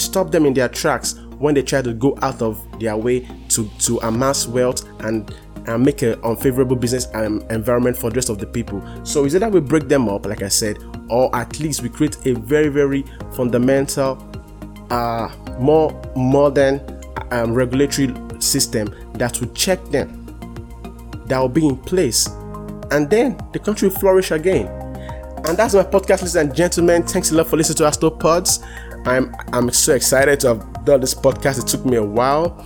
stop 0.00 0.30
them 0.30 0.46
in 0.46 0.54
their 0.54 0.68
tracks 0.68 1.14
when 1.38 1.54
they 1.54 1.62
try 1.62 1.80
to 1.80 1.94
go 1.94 2.16
out 2.22 2.42
of 2.42 2.60
their 2.78 2.96
way 2.96 3.26
to, 3.48 3.68
to 3.78 3.98
amass 4.00 4.46
wealth 4.46 4.86
and 5.00 5.34
and 5.66 5.84
make 5.84 6.02
an 6.02 6.20
unfavorable 6.24 6.76
business 6.76 7.08
um, 7.14 7.42
environment 7.50 7.96
for 7.96 8.10
the 8.10 8.16
rest 8.16 8.28
of 8.28 8.38
the 8.38 8.46
people. 8.46 8.82
So 9.04 9.24
is 9.24 9.34
it 9.34 9.40
that 9.40 9.52
we 9.52 9.60
break 9.60 9.88
them 9.88 10.08
up, 10.08 10.26
like 10.26 10.42
I 10.42 10.48
said, 10.48 10.78
or 11.08 11.34
at 11.34 11.60
least 11.60 11.82
we 11.82 11.88
create 11.88 12.26
a 12.26 12.34
very, 12.34 12.68
very 12.68 13.04
fundamental, 13.34 14.18
uh, 14.90 15.30
more 15.58 16.00
modern 16.16 16.80
um, 17.30 17.52
regulatory 17.52 18.14
system 18.40 18.94
that 19.14 19.40
will 19.40 19.52
check 19.54 19.82
them, 19.86 20.26
that 21.26 21.38
will 21.38 21.48
be 21.48 21.66
in 21.66 21.76
place, 21.76 22.26
and 22.90 23.08
then 23.08 23.38
the 23.52 23.58
country 23.58 23.88
will 23.88 23.96
flourish 23.96 24.30
again. 24.30 24.66
And 25.46 25.56
that's 25.56 25.74
my 25.74 25.82
podcast, 25.82 26.18
ladies 26.18 26.36
and 26.36 26.54
gentlemen. 26.54 27.02
Thanks 27.02 27.30
a 27.30 27.34
lot 27.34 27.46
for 27.46 27.56
listening 27.56 27.78
to 27.78 27.84
Astropods. 27.84 28.62
I'm 29.06 29.34
I'm 29.52 29.70
so 29.70 29.94
excited 29.94 30.40
to 30.40 30.48
have 30.48 30.84
done 30.84 31.00
this 31.00 31.14
podcast. 31.14 31.62
It 31.62 31.66
took 31.66 31.86
me 31.86 31.96
a 31.96 32.04
while. 32.04 32.58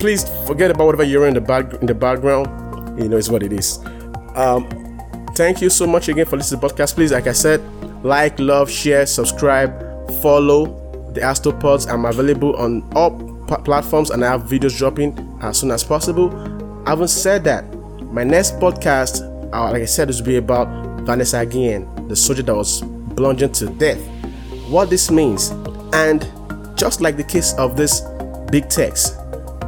Please 0.00 0.24
forget 0.46 0.70
about 0.70 0.86
whatever 0.86 1.04
you're 1.04 1.26
in 1.26 1.34
the 1.34 1.40
back 1.40 1.74
in 1.74 1.86
the 1.86 1.94
background. 1.94 2.48
You 2.98 3.08
know, 3.08 3.16
it's 3.16 3.28
what 3.28 3.42
it 3.42 3.52
is. 3.52 3.78
Um, 4.34 4.66
thank 5.36 5.60
you 5.60 5.70
so 5.70 5.86
much 5.86 6.08
again 6.08 6.26
for 6.26 6.36
listening 6.36 6.60
to 6.60 6.66
the 6.66 6.74
podcast. 6.74 6.94
Please, 6.94 7.12
like 7.12 7.26
I 7.26 7.32
said, 7.32 7.60
like, 8.02 8.38
love, 8.40 8.70
share, 8.70 9.06
subscribe, 9.06 9.70
follow 10.22 10.66
the 11.12 11.20
Astropods. 11.20 11.90
I'm 11.90 12.04
available 12.04 12.56
on 12.56 12.82
all 12.94 13.10
p- 13.46 13.62
platforms 13.62 14.10
and 14.10 14.24
I 14.24 14.30
have 14.30 14.44
videos 14.44 14.76
dropping 14.76 15.38
as 15.42 15.58
soon 15.58 15.70
as 15.70 15.84
possible. 15.84 16.30
Having 16.86 17.08
said 17.08 17.44
that, 17.44 17.64
my 18.12 18.24
next 18.24 18.58
podcast, 18.58 19.22
uh, 19.52 19.70
like 19.70 19.82
I 19.82 19.86
said, 19.86 20.08
will 20.08 20.22
be 20.22 20.36
about 20.36 20.66
Vanessa 21.02 21.38
again, 21.40 21.88
the 22.08 22.16
soldier 22.16 22.42
that 22.42 22.54
was 22.54 22.80
bludgeoned 22.80 23.54
to 23.56 23.66
death 23.66 24.00
what 24.70 24.88
this 24.88 25.10
means. 25.10 25.50
And 25.92 26.26
just 26.76 27.00
like 27.00 27.16
the 27.16 27.24
case 27.24 27.52
of 27.54 27.76
this 27.76 28.02
big 28.50 28.68
techs, 28.68 29.10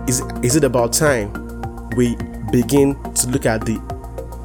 is, 0.09 0.21
is 0.43 0.57
it 0.57 0.65
about 0.65 0.93
time 0.93 1.33
we 1.97 2.17
begin 2.51 3.01
to 3.15 3.29
look 3.29 3.47
at 3.47 3.65
the 3.65 3.79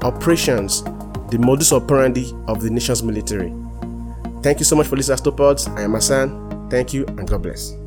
operations, 0.04 0.84
the 1.30 1.38
modus 1.40 1.74
operandi 1.74 2.32
of 2.48 2.62
the 2.62 2.70
nation's 2.70 3.04
military? 3.04 3.54
Thank 4.42 4.60
you 4.60 4.66
so 4.66 4.76
much 4.76 4.88
for 4.88 4.96
listening 4.96 5.18
to 5.18 5.24
Astropods. 5.32 5.68
I 5.78 5.82
am 5.82 5.94
Hassan. 5.94 6.70
Thank 6.70 6.94
you 6.94 7.06
and 7.06 7.28
God 7.28 7.44
bless. 7.44 7.87